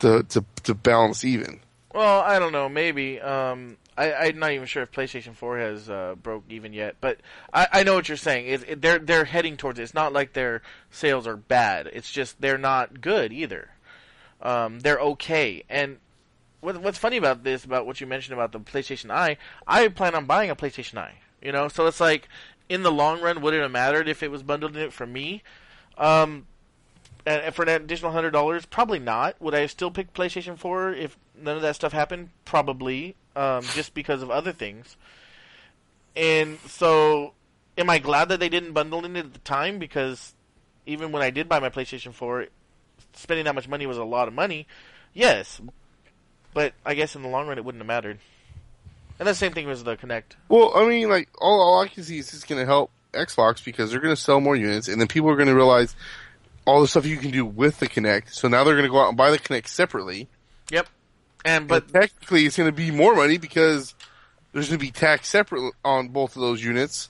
[0.00, 1.60] to, to to balance even.
[1.94, 2.68] Well, I don't know.
[2.68, 3.20] Maybe.
[3.20, 7.18] Um, I, I'm not even sure if PlayStation 4 has uh, broke even yet, but
[7.52, 8.46] I, I know what you're saying.
[8.46, 9.82] It, it, they're they're heading towards it.
[9.82, 11.88] It's not like their sales are bad.
[11.92, 13.70] It's just they're not good either.
[14.40, 15.64] Um, they're okay.
[15.68, 15.98] And
[16.60, 19.36] what, what's funny about this, about what you mentioned about the PlayStation Eye,
[19.66, 21.14] I plan on buying a PlayStation Eye.
[21.42, 22.28] You know, so it's like
[22.68, 25.06] in the long run, would it have mattered if it was bundled in it for
[25.06, 25.42] me?
[25.96, 26.46] Um,
[27.28, 29.40] and for an additional hundred dollars, probably not.
[29.40, 32.30] Would I have still picked PlayStation Four if none of that stuff happened?
[32.46, 34.96] Probably, um, just because of other things.
[36.16, 37.34] And so,
[37.76, 39.78] am I glad that they didn't bundle it at the time?
[39.78, 40.34] Because
[40.86, 42.46] even when I did buy my PlayStation Four,
[43.12, 44.66] spending that much money was a lot of money.
[45.12, 45.60] Yes,
[46.54, 48.18] but I guess in the long run, it wouldn't have mattered.
[49.18, 50.36] And the same thing was the Kinect.
[50.48, 53.62] Well, I mean, like all, all I can see is it's going to help Xbox
[53.62, 55.94] because they're going to sell more units, and then people are going to realize
[56.68, 58.30] all the stuff you can do with the Kinect.
[58.30, 60.28] So now they're going to go out and buy the Kinect separately.
[60.70, 60.86] Yep.
[61.44, 63.94] And But but technically, it's going to be more money because
[64.52, 67.08] there's going to be tax separate on both of those units.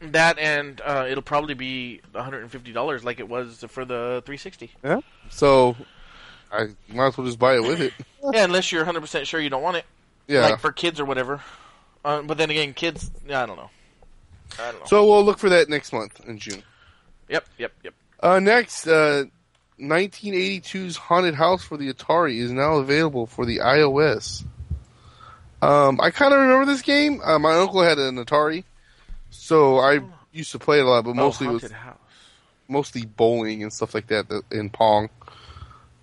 [0.00, 3.86] that and uh, it'll probably be one hundred and fifty dollars, like it was for
[3.86, 4.70] the 360.
[4.84, 5.00] Yeah.
[5.30, 5.74] So
[6.52, 7.94] I might as well just buy it with it.
[8.34, 9.86] yeah, unless you're 100% sure you don't want it.
[10.28, 10.40] Yeah.
[10.40, 11.40] Like for kids or whatever.
[12.04, 13.70] Uh, but then again, kids, yeah, I don't know.
[14.58, 14.86] I don't know.
[14.86, 16.62] so we'll look for that next month in June.
[17.28, 17.94] yep, yep, yep.
[18.20, 19.24] Uh, next, uh,
[19.80, 24.44] 1982's Haunted House for the Atari is now available for the iOS.
[25.60, 27.20] Um, I kind of remember this game.
[27.22, 28.64] Uh, my uncle had an Atari,
[29.30, 30.00] so I
[30.32, 31.98] used to play it a lot, but mostly oh, it was House.
[32.68, 35.08] mostly bowling and stuff like that, that in Pong.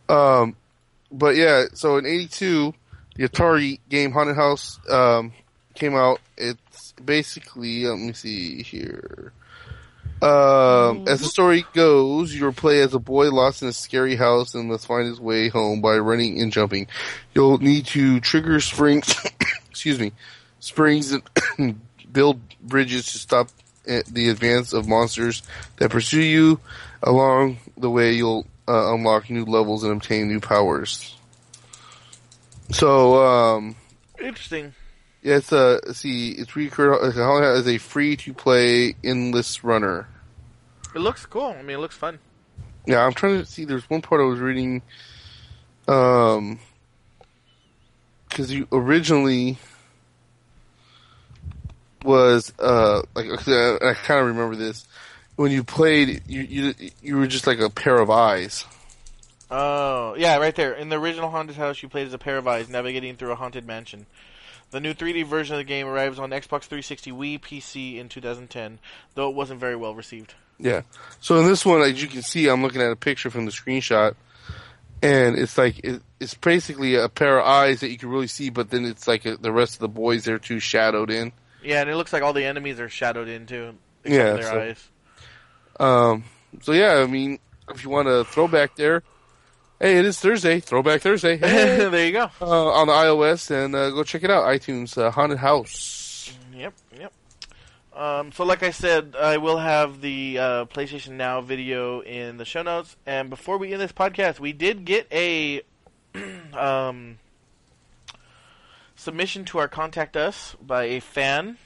[0.09, 0.55] Um,
[1.11, 2.73] but yeah, so in '82,
[3.15, 5.33] the Atari game Haunted House um,
[5.75, 6.19] came out.
[6.37, 9.33] It's basically, let me see here.
[10.23, 14.55] Um, as the story goes, you play as a boy lost in a scary house
[14.55, 16.87] and must find his way home by running and jumping.
[17.35, 19.13] You'll need to trigger springs,
[19.69, 20.13] excuse me,
[20.61, 21.81] springs and
[22.13, 23.49] build bridges to stop
[23.85, 25.43] uh, the advance of monsters
[25.75, 26.61] that pursue you.
[27.01, 31.17] Along the way, you'll uh, unlock new levels and obtain new powers.
[32.71, 33.75] So, um,
[34.21, 34.73] Interesting.
[35.21, 40.07] yeah, it's a see, it's recurred as a free to play endless runner.
[40.95, 41.55] It looks cool.
[41.57, 42.19] I mean, it looks fun.
[42.85, 43.65] Yeah, I'm trying to see.
[43.65, 44.81] There's one part I was reading,
[45.87, 46.59] um,
[48.29, 49.57] because you originally
[52.03, 54.85] was uh like I, I kind of remember this
[55.37, 56.23] when you played.
[56.27, 58.65] You you you were just like a pair of eyes.
[59.55, 60.73] Oh, yeah, right there.
[60.73, 63.35] In the original Haunted House, you played as a pair of eyes navigating through a
[63.35, 64.07] haunted mansion.
[64.73, 68.79] The new 3D version of the game arrives on Xbox 360, Wii, PC in 2010,
[69.13, 70.33] though it wasn't very well received.
[70.57, 70.81] Yeah.
[71.21, 73.51] So in this one, as you can see, I'm looking at a picture from the
[73.51, 74.15] screenshot,
[75.03, 78.49] and it's like it, it's basically a pair of eyes that you can really see,
[78.49, 81.33] but then it's like a, the rest of the boys there too shadowed in.
[81.63, 84.59] Yeah, and it looks like all the enemies are shadowed in too, Yeah, their so-
[84.59, 84.89] eyes.
[85.79, 86.23] Um.
[86.63, 87.37] So yeah, I mean,
[87.69, 89.03] if you want to throw back there,
[89.83, 90.61] hey, it is Thursday.
[90.61, 91.37] Throwback Thursday.
[91.43, 91.89] Hey.
[91.89, 92.29] there you go.
[92.41, 94.45] uh, on the iOS, and uh, go check it out.
[94.45, 96.31] iTunes uh, Haunted House.
[96.55, 97.13] Yep, yep.
[97.93, 102.45] Um, so, like I said, I will have the uh, PlayStation Now video in the
[102.45, 102.95] show notes.
[103.05, 105.61] And before we end this podcast, we did get a
[106.53, 107.19] um,
[108.95, 111.57] submission to our contact us by a fan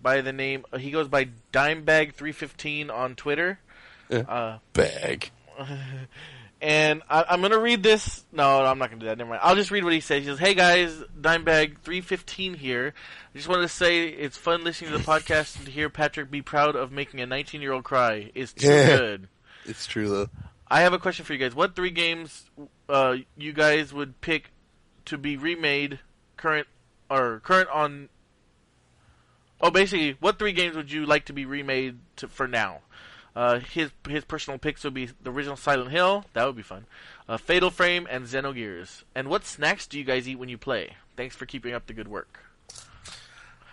[0.00, 0.64] by the name.
[0.78, 3.60] He goes by Dimebag315 on Twitter.
[4.08, 4.20] Yeah.
[4.20, 5.30] Uh, Bag.
[6.60, 8.24] and I, I'm gonna read this.
[8.32, 9.18] No, I'm not gonna do that.
[9.18, 9.40] Never mind.
[9.42, 10.22] I'll just read what he says.
[10.22, 12.94] He says, "Hey guys, Dimebag315 here.
[13.34, 16.30] I just wanted to say it's fun listening to the podcast and to hear Patrick
[16.30, 18.30] be proud of making a 19 year old cry.
[18.34, 18.86] Is too Yeah.
[18.98, 19.28] good."
[19.66, 20.28] It's true though.
[20.68, 21.54] I have a question for you guys.
[21.54, 22.48] What three games
[22.88, 24.50] uh, you guys would pick
[25.06, 25.98] to be remade
[26.36, 26.66] current
[27.10, 28.08] or current on?
[29.60, 32.80] Oh, basically, what three games would you like to be remade to, for now?
[33.40, 36.26] Uh, his his personal picks would be the original Silent Hill.
[36.34, 36.84] That would be fun.
[37.26, 39.02] Uh, Fatal Frame and Xenogears.
[39.14, 40.94] And what snacks do you guys eat when you play?
[41.16, 42.38] Thanks for keeping up the good work.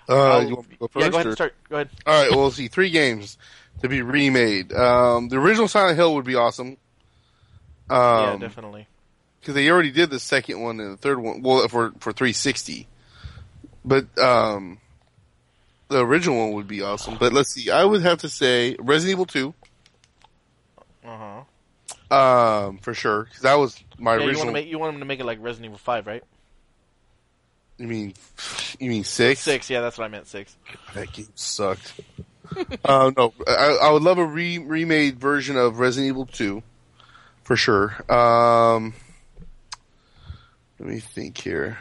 [0.08, 1.04] Uh, you want to go first?
[1.04, 1.54] yeah, go ahead or- and start.
[1.70, 1.90] Go ahead.
[2.06, 2.32] All right.
[2.34, 2.70] Well, see.
[2.70, 3.38] Three games
[3.82, 4.72] to be remade.
[4.72, 6.78] Um, the original Silent Hill would be awesome.
[7.90, 8.88] yeah, Um, definitely.
[9.42, 11.42] because they already did the second one and the third one.
[11.42, 12.88] Well, for for 360,
[13.84, 14.78] but um,
[15.90, 17.18] the original one would be awesome.
[17.18, 17.70] But let's see.
[17.72, 19.54] I would have to say Resident Evil 2,
[21.06, 21.44] Uh
[22.12, 22.16] huh.
[22.16, 25.00] um, for sure, because that was my Yeah, you want to make you want them
[25.00, 26.24] to make it like Resident Evil Five, right?
[27.78, 28.14] you mean
[28.80, 29.40] you mean six?
[29.42, 29.70] Six.
[29.70, 30.28] Yeah, that's what I meant.
[30.28, 30.56] Six.
[30.96, 31.94] That game sucked.
[32.86, 36.64] uh, no, I, I would love a re- remade version of Resident Evil 2,
[37.44, 37.94] for sure.
[38.12, 38.94] Um,
[40.80, 41.78] let me think here.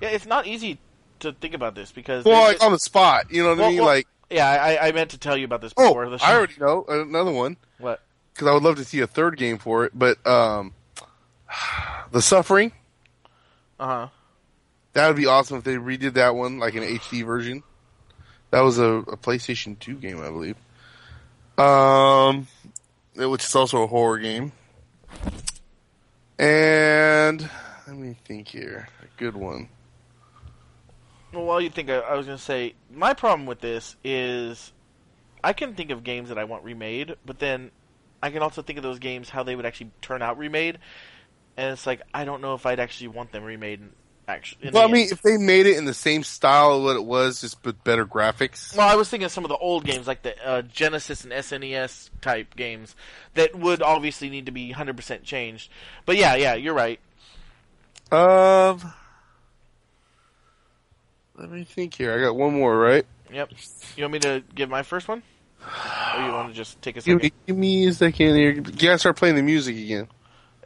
[0.00, 0.78] Yeah, it's not easy
[1.24, 3.78] to think about this because Well, like on the spot, you know what I mean?
[3.78, 6.24] well, like, yeah, I, I meant to tell you about this oh, before the show.
[6.24, 8.00] I already know another one what?
[8.32, 9.92] because I would love to see a third game for it.
[9.94, 10.72] But um,
[12.12, 12.72] the Suffering
[13.78, 14.08] Uh huh.
[14.94, 17.62] that would be awesome if they redid that one like an HD version.
[18.50, 20.56] That was a, a PlayStation 2 game, I believe.
[21.58, 22.46] Um,
[23.16, 24.52] which is also a horror game.
[26.38, 27.48] And
[27.86, 29.68] let me think here, a good one.
[31.34, 34.72] Well, while you think, I, I was going to say my problem with this is
[35.42, 37.70] I can think of games that I want remade, but then
[38.22, 40.78] I can also think of those games how they would actually turn out remade,
[41.56, 43.80] and it's like I don't know if I'd actually want them remade.
[43.80, 43.92] in-
[44.26, 45.12] Actually, Well, I mean, end.
[45.12, 48.06] if they made it in the same style of what it was, just with better
[48.06, 48.74] graphics.
[48.74, 51.32] Well, I was thinking of some of the old games, like the uh, Genesis and
[51.34, 52.96] SNES type games,
[53.34, 55.70] that would obviously need to be 100% changed.
[56.06, 56.98] But yeah, yeah, you're right.
[58.10, 58.94] Um,
[61.36, 62.16] let me think here.
[62.16, 63.04] I got one more, right?
[63.32, 63.50] Yep.
[63.96, 65.22] You want me to give my first one?
[66.16, 68.50] Or you want to just take a Give me, give me a second here.
[68.52, 70.08] You gotta start playing the music again.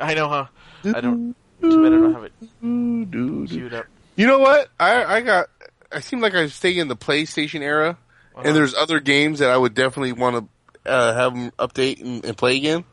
[0.01, 0.47] I know, huh?
[0.95, 1.35] I don't.
[1.61, 3.87] Too bad I don't have it queued up.
[4.17, 4.69] You know what?
[4.79, 5.47] I I got.
[5.91, 7.97] I seem like I stay in the PlayStation era,
[8.35, 8.43] Uh-huh.
[8.45, 10.49] and there's other games that I would definitely want
[10.85, 12.85] to uh, have them update and, and play again.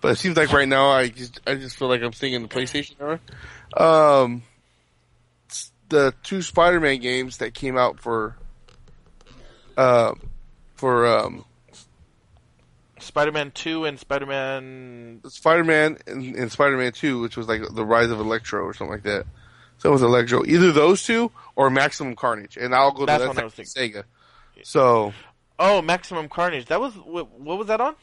[0.00, 2.42] But it seems like right now I just I just feel like I'm staying in
[2.42, 3.20] the PlayStation era.
[3.76, 4.42] Um,
[5.90, 8.36] the two Spider-Man games that came out for,
[9.76, 10.14] uh,
[10.74, 11.44] for um,
[12.98, 15.20] Spider-Man 2 and Spider-Man.
[15.28, 19.02] Spider-Man and, and Spider-Man Two, which was like the Rise of Electro or something like
[19.04, 19.26] that.
[19.78, 23.22] So it was Electro, either those two or Maximum Carnage, and I'll go to That's
[23.22, 24.04] that what I was Sega.
[24.62, 25.14] So
[25.60, 26.64] Oh, Maximum Carnage.
[26.66, 27.94] That was what, what was that on?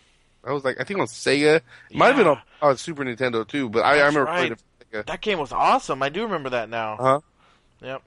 [0.43, 1.57] I was like, I think on Sega.
[1.89, 4.37] It Might have been on, on Super Nintendo too, but I, I remember right.
[4.37, 4.63] playing it.
[4.91, 5.05] Sega.
[5.07, 6.03] That game was awesome.
[6.03, 6.93] I do remember that now.
[6.93, 7.19] Uh-huh.
[7.81, 8.01] Yep.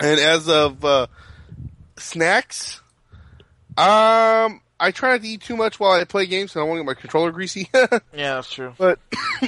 [0.00, 1.06] And as of uh,
[1.96, 2.80] snacks,
[3.78, 6.68] um, I try not to eat too much while I play games, so I don't
[6.70, 7.68] want to get my controller greasy.
[7.74, 7.88] Yeah,
[8.34, 8.74] that's true.
[8.78, 8.98] but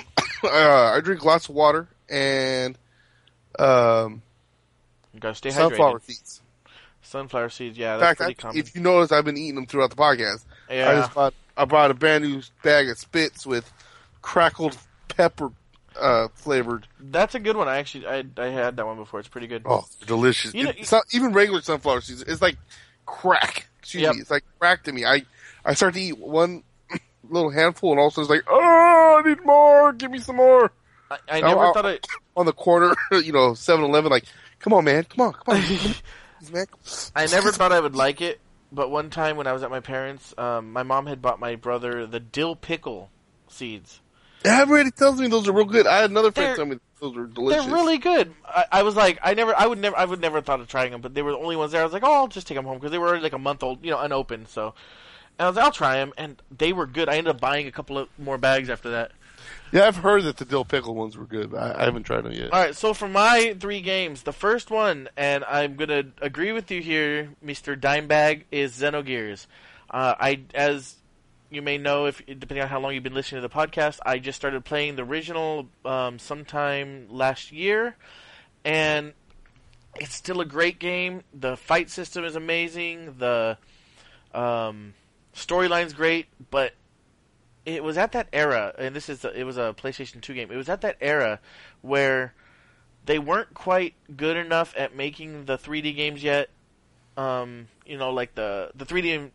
[0.45, 2.79] uh, I drink lots of water and
[3.59, 4.23] um,
[5.13, 6.03] You gotta stay sunflower hydrated.
[6.07, 6.41] seeds.
[7.03, 7.79] Sunflower seeds.
[7.79, 8.59] Yeah, In that's fact, pretty I, common.
[8.59, 10.45] if you notice, I've been eating them throughout the podcast.
[10.71, 10.91] Yeah.
[10.91, 13.71] I just bought I bought a brand new bag of Spitz with
[14.23, 14.77] crackled
[15.09, 15.51] pepper
[16.01, 16.87] uh, flavored.
[17.01, 17.69] That's a good one.
[17.69, 19.21] I actually I I had that one before.
[19.21, 19.63] It's pretty good.
[19.67, 20.55] Oh, delicious!
[20.55, 22.23] You know- it's not even regular sunflower seeds.
[22.23, 22.57] It's like
[23.07, 23.69] crack.
[23.81, 24.15] Excuse Yep.
[24.15, 24.21] me.
[24.21, 25.05] It's like crack to me.
[25.05, 25.23] I
[25.65, 26.63] I start to eat one
[27.29, 29.93] little handful, and also it's like, oh, I need more.
[29.93, 30.73] Give me some more.
[31.11, 31.99] I, I never I'll- thought I.
[32.37, 34.23] On the corner, you know, 7-Eleven, like,
[34.61, 35.95] come on, man, come on, come on, come
[36.47, 36.67] on, man.
[37.17, 38.39] I never thought I would like it,
[38.71, 41.57] but one time when I was at my parents', um, my mom had bought my
[41.57, 43.11] brother the dill pickle
[43.49, 44.01] seeds.
[44.45, 45.87] Everybody tells me those are real good.
[45.87, 47.65] I had another friend They're- tell me those were delicious.
[47.65, 48.33] They're really good.
[48.45, 50.91] I, I was like, I never, I would never, I would never thought of trying
[50.93, 51.81] them, but they were the only ones there.
[51.81, 53.39] I was like, oh, I'll just take them home because they were already like a
[53.39, 54.49] month old, you know, unopened.
[54.49, 54.75] So,
[55.39, 57.09] and I was like, I'll try them, and they were good.
[57.09, 59.13] I ended up buying a couple of more bags after that.
[59.71, 61.53] Yeah, I've heard that the dill pickle ones were good.
[61.53, 62.53] But I, I haven't tried them yet.
[62.53, 66.71] All right, so for my three games, the first one, and I'm gonna agree with
[66.71, 69.47] you here, Mister Dimebag, is Xenogears.
[69.91, 70.97] Uh, I, as
[71.51, 74.19] you may know, if depending on how long you've been listening to the podcast, I
[74.19, 77.97] just started playing the original um, sometime last year,
[78.65, 79.15] and
[79.97, 81.23] it's still a great game.
[81.33, 83.17] The fight system is amazing.
[83.19, 83.57] The
[84.35, 84.95] um,
[85.35, 86.75] storyline's great, but
[87.65, 90.51] it was at that era, and this is a, it was a PlayStation 2 game.
[90.51, 91.41] It was at that era
[91.81, 92.35] where
[93.07, 96.51] they weren't quite good enough at making the 3D games yet.
[97.17, 99.31] Um, you know, like the the 3D,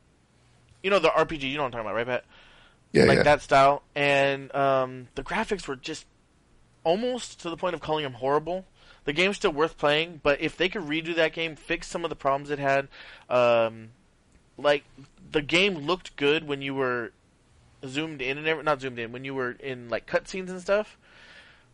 [0.83, 1.49] you know, the RPG.
[1.49, 2.25] You know what I'm talking about, right, Pat?
[2.91, 3.23] Yeah, like yeah.
[3.23, 6.05] that style, and um, the graphics were just
[6.83, 8.65] almost to the point of calling them horrible.
[9.05, 12.09] The game's still worth playing, but if they could redo that game, fix some of
[12.09, 12.87] the problems it had,
[13.29, 13.89] um,
[14.57, 14.83] like
[15.31, 17.11] the game looked good when you were
[17.85, 20.97] zoomed in and every, not zoomed in when you were in like cutscenes and stuff,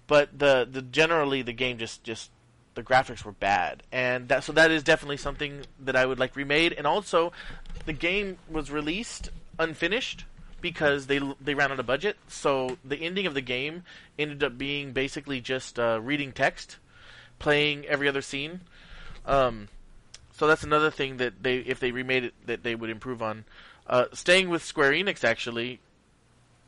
[0.08, 2.32] but the the generally the game just just
[2.80, 6.36] the graphics were bad, and that so that is definitely something that I would like
[6.36, 7.34] remade, and also
[7.86, 10.24] the game was released unfinished
[10.62, 12.18] because they they ran out of budget.
[12.30, 13.84] So the ending of the game
[14.18, 16.78] ended up being basically just uh, reading text,
[17.38, 18.62] playing every other scene.
[19.26, 19.68] Um,
[20.32, 23.44] so that's another thing that they if they remade it that they would improve on.
[23.88, 25.82] Uh, staying with Square Enix actually,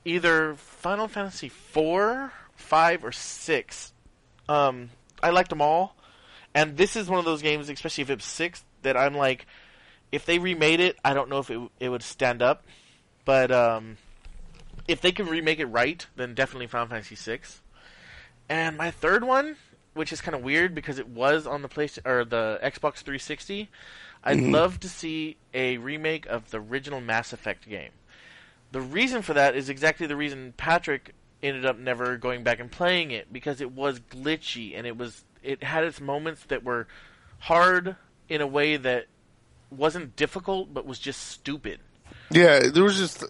[0.04, 3.94] either Final Fantasy four, five, or six.
[4.50, 4.90] Um,
[5.24, 5.96] I liked them all,
[6.54, 9.46] and this is one of those games, especially if it's six, that I'm like,
[10.12, 12.66] if they remade it, I don't know if it it would stand up.
[13.24, 13.98] But um,
[14.88, 17.42] if they can remake it right, then definitely Final Fantasy VI.
[18.50, 19.56] And my third one,
[19.94, 23.70] which is kind of weird because it was on the PlayStation or the Xbox 360,
[24.24, 27.92] I'd love to see a remake of the original Mass Effect game.
[28.72, 32.72] The reason for that is exactly the reason Patrick ended up never going back and
[32.72, 36.88] playing it because it was glitchy and it was it had its moments that were
[37.40, 37.96] hard
[38.30, 39.06] in a way that
[39.70, 41.80] wasn't difficult but was just stupid.
[42.30, 43.24] Yeah, there was just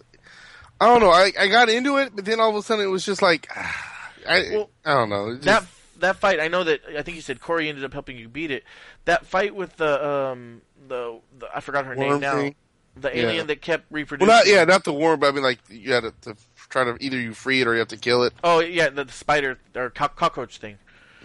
[0.80, 1.10] I don't know.
[1.10, 3.48] I, I got into it, but then all of a sudden it was just like
[4.28, 5.34] I Well, I don't know.
[5.34, 5.64] Just, that
[6.00, 8.50] that fight, I know that I think you said Corey ended up helping you beat
[8.50, 8.64] it.
[9.04, 12.36] That fight with the um the, the I forgot her name Worm now.
[12.36, 12.54] thing?
[12.96, 13.22] The Yeah.
[13.22, 14.28] alien that kept reproducing.
[14.28, 16.36] well, not yeah, not the worm, but I mean like you had to, to
[16.68, 18.32] try to either you free it or you have to kill it.
[18.44, 20.78] Oh yeah, the, the spider or cockroach thing.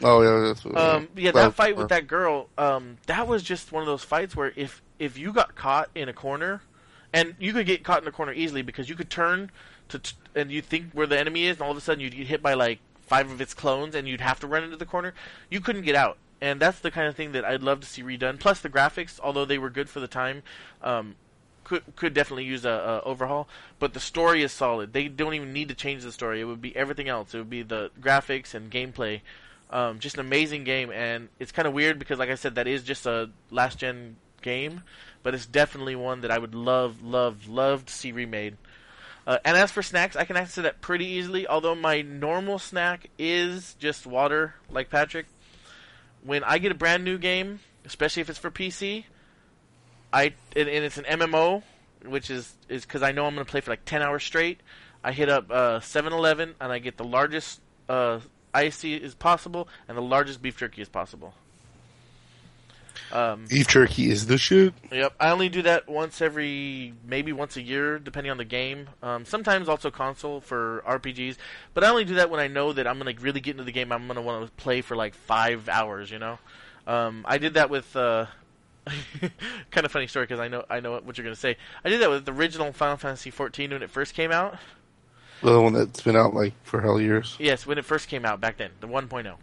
[0.03, 2.49] Oh yeah, that's what, Um, yeah, that fight with that girl.
[2.57, 6.09] Um, that was just one of those fights where if if you got caught in
[6.09, 6.61] a corner,
[7.13, 9.51] and you could get caught in a corner easily because you could turn
[9.89, 12.15] to t- and you think where the enemy is, and all of a sudden you'd
[12.15, 14.85] get hit by like five of its clones, and you'd have to run into the
[14.85, 15.13] corner.
[15.49, 18.03] You couldn't get out, and that's the kind of thing that I'd love to see
[18.03, 18.39] redone.
[18.39, 20.43] Plus the graphics, although they were good for the time,
[20.83, 21.15] um,
[21.63, 23.47] could could definitely use a, a overhaul.
[23.79, 24.93] But the story is solid.
[24.93, 26.41] They don't even need to change the story.
[26.41, 27.33] It would be everything else.
[27.33, 29.21] It would be the graphics and gameplay.
[29.69, 32.67] Um, just an amazing game, and it's kind of weird because, like I said, that
[32.67, 34.83] is just a last gen game,
[35.23, 38.55] but it's definitely one that I would love, love, love to see remade.
[39.25, 41.45] Uh, and as for snacks, I can answer that pretty easily.
[41.47, 45.25] Although my normal snack is just water, like Patrick.
[46.23, 49.03] When I get a brand new game, especially if it's for PC,
[50.13, 51.61] I and, and it's an MMO,
[52.05, 54.61] which is is because I know I'm going to play for like ten hours straight.
[55.03, 58.19] I hit up uh, 7-Eleven and I get the largest uh,
[58.55, 61.33] IC as possible and the largest beef jerky as possible.
[63.11, 64.73] Um, beef jerky is the shit.
[64.91, 68.89] Yep, I only do that once every, maybe once a year, depending on the game.
[69.01, 71.37] Um, sometimes also console for RPGs,
[71.73, 73.71] but I only do that when I know that I'm gonna really get into the
[73.71, 73.91] game.
[73.91, 76.11] I'm gonna want to play for like five hours.
[76.11, 76.39] You know,
[76.85, 77.95] um, I did that with.
[77.95, 78.25] Uh,
[79.71, 81.57] kind of funny story because I know I know what you're gonna say.
[81.83, 84.57] I did that with the original Final Fantasy 14 when it first came out.
[85.41, 87.35] The one that's been out like for hell years.
[87.39, 89.35] Yes, when it first came out back then, the 1.0.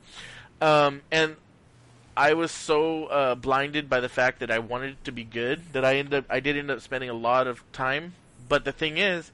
[0.61, 1.37] Um, and
[2.17, 5.73] I was so uh, blinded by the fact that I wanted it to be good
[5.73, 8.15] that I ended up I did end up spending a lot of time.
[8.49, 9.33] But the thing is,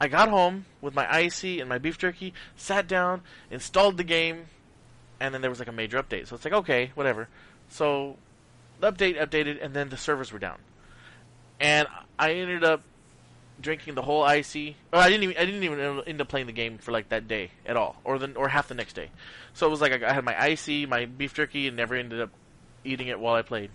[0.00, 4.46] I got home with my icy and my beef jerky, sat down, installed the game,
[5.20, 6.26] and then there was like a major update.
[6.28, 7.28] So it's like okay, whatever.
[7.68, 8.16] So
[8.80, 10.58] the update updated, and then the servers were down,
[11.60, 11.86] and
[12.18, 12.82] I ended up
[13.60, 14.76] drinking the whole icy.
[14.92, 17.28] Or I didn't even I didn't even end up playing the game for like that
[17.28, 19.10] day at all, or the or half the next day.
[19.54, 22.30] So it was like I had my icy, my beef jerky, and never ended up
[22.84, 23.70] eating it while I played.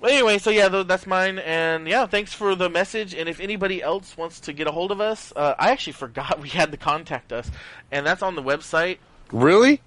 [0.00, 3.14] Well, anyway, so yeah, that's mine, and yeah, thanks for the message.
[3.14, 6.40] And if anybody else wants to get a hold of us, uh, I actually forgot
[6.42, 7.50] we had to contact us,
[7.90, 8.98] and that's on the website.
[9.32, 9.80] Really?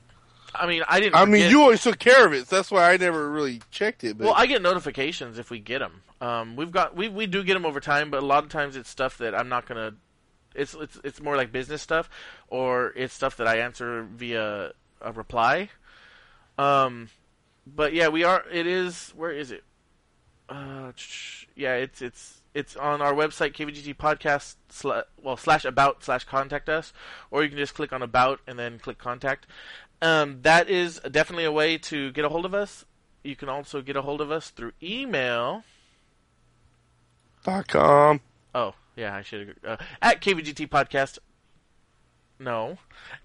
[0.59, 1.15] I mean, I didn't.
[1.15, 2.47] I mean, you always took care of it.
[2.47, 4.17] So that's why I never really checked it.
[4.17, 6.01] But Well, I get notifications if we get them.
[6.19, 8.75] Um, we've got we we do get them over time, but a lot of times
[8.75, 9.93] it's stuff that I'm not gonna.
[10.55, 12.09] It's it's it's more like business stuff,
[12.47, 15.69] or it's stuff that I answer via a reply.
[16.57, 17.09] Um,
[17.65, 18.43] but yeah, we are.
[18.51, 19.13] It is.
[19.15, 19.63] Where is it?
[20.49, 20.91] Uh,
[21.55, 26.69] yeah, it's it's it's on our website kvgt podcast sla- well slash about slash contact
[26.69, 26.93] us,
[27.29, 29.45] or you can just click on about and then click contact.
[30.01, 32.85] Um, that is definitely a way to get a hold of us.
[33.23, 35.63] you can also get a hold of us through email.
[37.43, 38.21] Dot com.
[38.53, 41.17] Oh, yeah, I should uh, at KVGT Podcast.
[42.39, 42.77] No.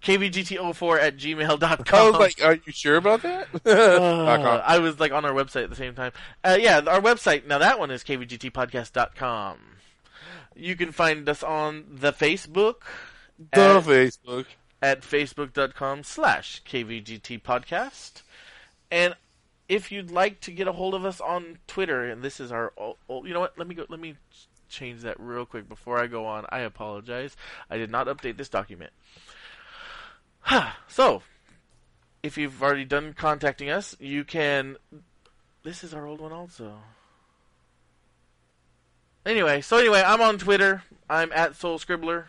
[0.02, 1.84] KVGT04 at gmail.com.
[1.92, 3.48] I was like, are you sure about that?
[3.66, 6.12] Uh, I was like on our website at the same time.
[6.42, 9.58] Uh, yeah, our website, now that one is kvgtpodcast.com.
[10.54, 12.82] You can find us on the Facebook
[13.52, 14.46] The at, Facebook.
[14.82, 18.22] At facebook.com slash kvgt podcast.
[18.90, 19.14] And
[19.68, 22.72] if you'd like to get a hold of us on Twitter, and this is our,
[22.76, 23.56] oh, you know what?
[23.56, 23.86] Let me go.
[23.88, 24.16] Let me
[24.68, 26.44] change that real quick before I go on.
[26.50, 27.36] I apologize.
[27.70, 28.92] I did not update this document.
[30.88, 31.22] so,
[32.22, 34.76] if you've already done contacting us, you can.
[35.62, 36.74] This is our old one also.
[39.24, 40.82] Anyway, so anyway, I'm on Twitter.
[41.08, 42.24] I'm at Soul Scribbler.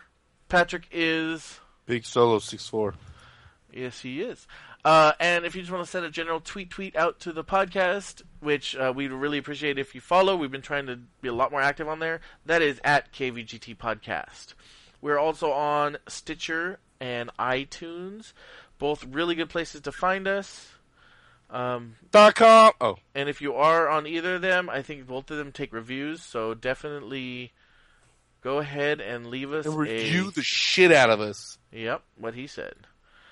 [0.48, 1.58] Patrick is.
[1.86, 2.94] Big Solo six four.
[3.72, 4.46] Yes, he is.
[4.84, 7.42] Uh, and if you just want to send a general tweet tweet out to the
[7.42, 11.32] podcast, which uh, we'd really appreciate if you follow, we've been trying to be a
[11.32, 12.20] lot more active on there.
[12.44, 14.54] That is at KVGT Podcast.
[15.00, 18.32] We're also on Stitcher and iTunes,
[18.78, 20.68] both really good places to find us.
[21.50, 22.72] Um, Dot com.
[22.80, 25.72] Oh, and if you are on either of them, I think both of them take
[25.72, 27.52] reviews, so definitely
[28.44, 30.30] go ahead and leave us and review a.
[30.30, 32.74] the shit out of us Yep, what he said.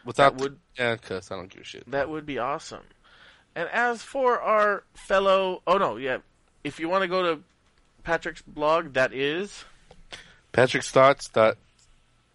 [0.04, 1.30] without That would- yeah, cuss.
[1.30, 1.88] I don't give a shit.
[1.90, 2.82] That would be awesome.
[3.54, 6.18] And as for our fellow, oh no, yeah,
[6.64, 7.42] if you want to go to
[8.02, 9.64] Patrick's blog, that is
[10.52, 11.56] Patrick Stotts dot.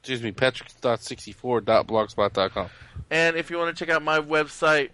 [0.02, 2.70] Excuse me, Patrick Stotts sixty four dot blogspot dot com.
[3.10, 4.90] And if you want to check out my website,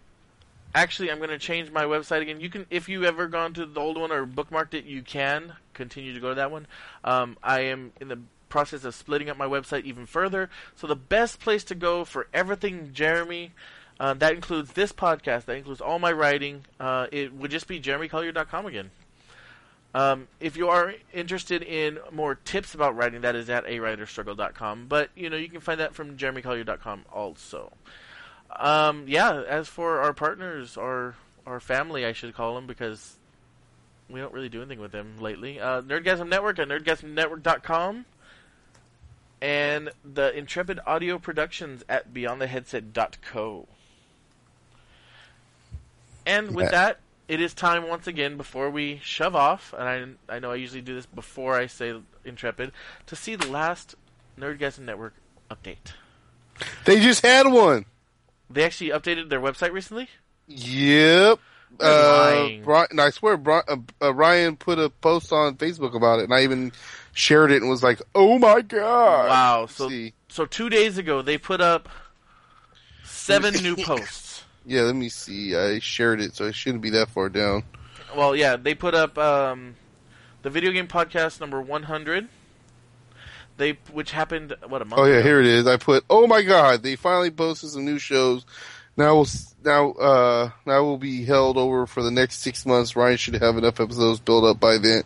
[0.76, 2.40] actually, I'm going to change my website again.
[2.40, 5.54] You can, if you've ever gone to the old one or bookmarked it, you can
[5.74, 6.68] continue to go to that one.
[7.04, 8.20] Um, I am in the
[8.50, 10.50] process of splitting up my website even further.
[10.76, 13.52] So the best place to go for everything Jeremy,
[14.00, 17.80] uh, that includes this podcast, that includes all my writing, uh, it would just be
[17.80, 18.92] jeremycollier.com again.
[19.96, 24.88] Um, if you are interested in more tips about writing, that is at awriterstruggle.com.
[24.88, 27.74] But you know you can find that from jeremycollier.com also.
[28.56, 33.18] Um, yeah, as for our partners, our our family, I should call them because
[34.10, 35.60] we don't really do anything with them lately.
[35.60, 38.06] Uh, Nerdgasm Network at nerdgasmnetwork.com
[39.42, 43.68] and the Intrepid Audio Productions at beyondtheheadset.co.
[46.26, 46.72] And with Yeah.
[46.72, 50.56] that, it is time once again before we shove off, and I I know I
[50.56, 51.94] usually do this before I say
[52.24, 52.72] Intrepid,
[53.08, 53.96] to see the last
[54.40, 55.14] Nerdgasm Network
[55.52, 55.94] update.
[56.86, 57.86] They just had one.
[58.54, 60.10] They actually updated their website recently.
[60.48, 61.40] Yep.
[61.80, 62.50] Uh.
[62.64, 66.34] Brian, I swear, Brian, uh, uh, Ryan put a post on Facebook about it, and
[66.34, 66.72] I even
[67.14, 69.66] shared it and was like, "Oh my god!" Wow.
[69.66, 70.14] So See.
[70.30, 71.90] so two days ago they put up
[73.04, 74.44] seven new posts.
[74.66, 75.56] Yeah, let me see.
[75.56, 77.64] I shared it, so it shouldn't be that far down.
[78.16, 79.76] Well, yeah, they put up um,
[80.44, 82.28] the video game podcast number one hundred.
[83.58, 85.02] They which happened what a month.
[85.02, 85.24] Oh yeah, ago.
[85.24, 85.68] here it is.
[85.68, 88.46] I put, "Oh my god!" They finally posted some new shows.
[88.98, 89.28] Now we'll
[89.64, 92.96] now uh now will be held over for the next six months.
[92.96, 95.04] Ryan should have enough episodes built up by then.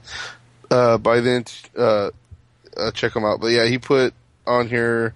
[0.69, 1.45] Uh, by then,
[1.77, 2.09] uh,
[2.75, 3.39] uh, check them out.
[3.39, 4.13] But yeah, he put
[4.45, 5.13] on here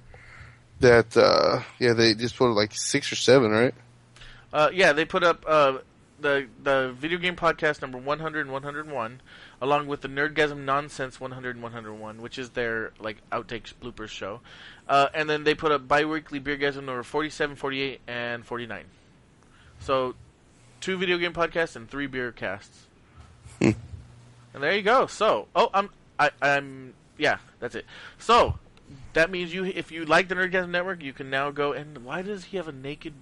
[0.80, 3.74] that uh yeah they just put like six or seven, right?
[4.54, 5.78] Uh, yeah, they put up uh,
[6.20, 9.22] the the video game podcast number 100 and 101,
[9.62, 14.42] along with the Nerdgasm Nonsense 100 and 101, which is their like outtakes bloopers show,
[14.90, 18.86] uh, and then they put up biweekly Beergasm number 47, 48, and 49.
[19.80, 20.16] So,
[20.80, 22.88] two video game podcasts and three beer casts.
[23.62, 23.76] and
[24.54, 25.08] there you go.
[25.08, 25.90] So, oh, I'm
[26.20, 27.86] I, I'm yeah, that's it.
[28.18, 28.56] So.
[29.14, 32.22] That means you, if you like the Nerdgasm Network, you can now go and why
[32.22, 33.14] does he have a naked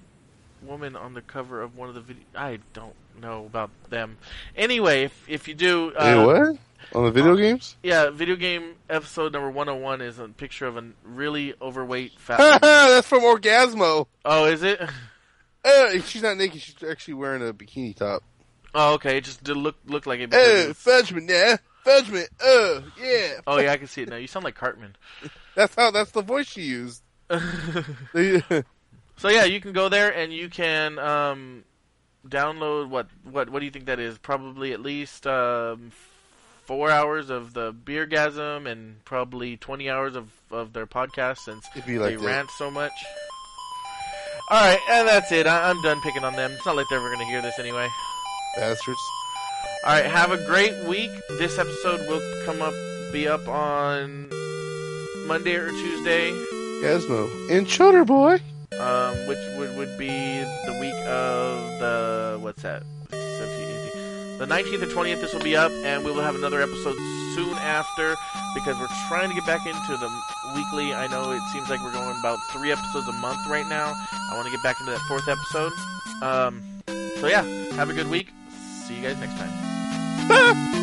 [0.61, 2.23] woman on the cover of one of the video.
[2.35, 4.17] I don't know about them.
[4.55, 6.57] Anyway, if if you do, uh, Hey, what
[6.95, 7.75] on the video games?
[7.83, 12.13] yeah, video game episode number one hundred one is a picture of a really overweight
[12.19, 12.39] fat.
[12.39, 12.59] woman.
[12.61, 14.07] That's from Orgazmo.
[14.25, 14.81] oh, is it?
[15.65, 16.61] Uh, she's not naked.
[16.61, 18.23] She's actually wearing a bikini top.
[18.73, 19.17] Oh, okay.
[19.17, 20.29] It just did look look like it.
[20.33, 21.57] Oh, because it's- fudge me now.
[21.83, 22.23] Fudge me.
[22.41, 23.31] Oh, yeah.
[23.45, 24.15] oh yeah, I can see it now.
[24.15, 24.95] You sound like Cartman.
[25.55, 25.91] That's how.
[25.91, 27.03] That's the voice she used.
[29.17, 31.65] So yeah, you can go there and you can um,
[32.27, 34.17] download what what what do you think that is?
[34.17, 35.91] Probably at least um,
[36.65, 41.85] four hours of the Beergasm and probably twenty hours of, of their podcast since like
[41.85, 42.19] they that.
[42.19, 42.91] rant so much.
[44.51, 45.45] All right, and that's it.
[45.45, 46.51] I, I'm done picking on them.
[46.51, 47.87] It's not like they're ever going to hear this anyway.
[48.55, 48.99] Bastards.
[49.85, 51.11] All right, have a great week.
[51.37, 52.73] This episode will come up,
[53.13, 54.27] be up on
[55.27, 56.31] Monday or Tuesday.
[56.81, 57.29] Gasmo.
[57.51, 58.39] And Chutter Boy.
[58.77, 62.83] Um, which would, would be the week of the what's that?
[63.09, 63.69] 17
[64.39, 66.95] the 19th and 20th, this will be up, and we will have another episode
[67.35, 68.15] soon after
[68.53, 70.09] because we're trying to get back into the
[70.55, 70.93] weekly.
[70.93, 73.93] I know it seems like we're going about three episodes a month right now.
[74.31, 75.73] I want to get back into that fourth episode.
[76.23, 76.63] Um,
[77.19, 77.43] so yeah,
[77.75, 78.31] have a good week.
[78.87, 80.78] See you guys next time.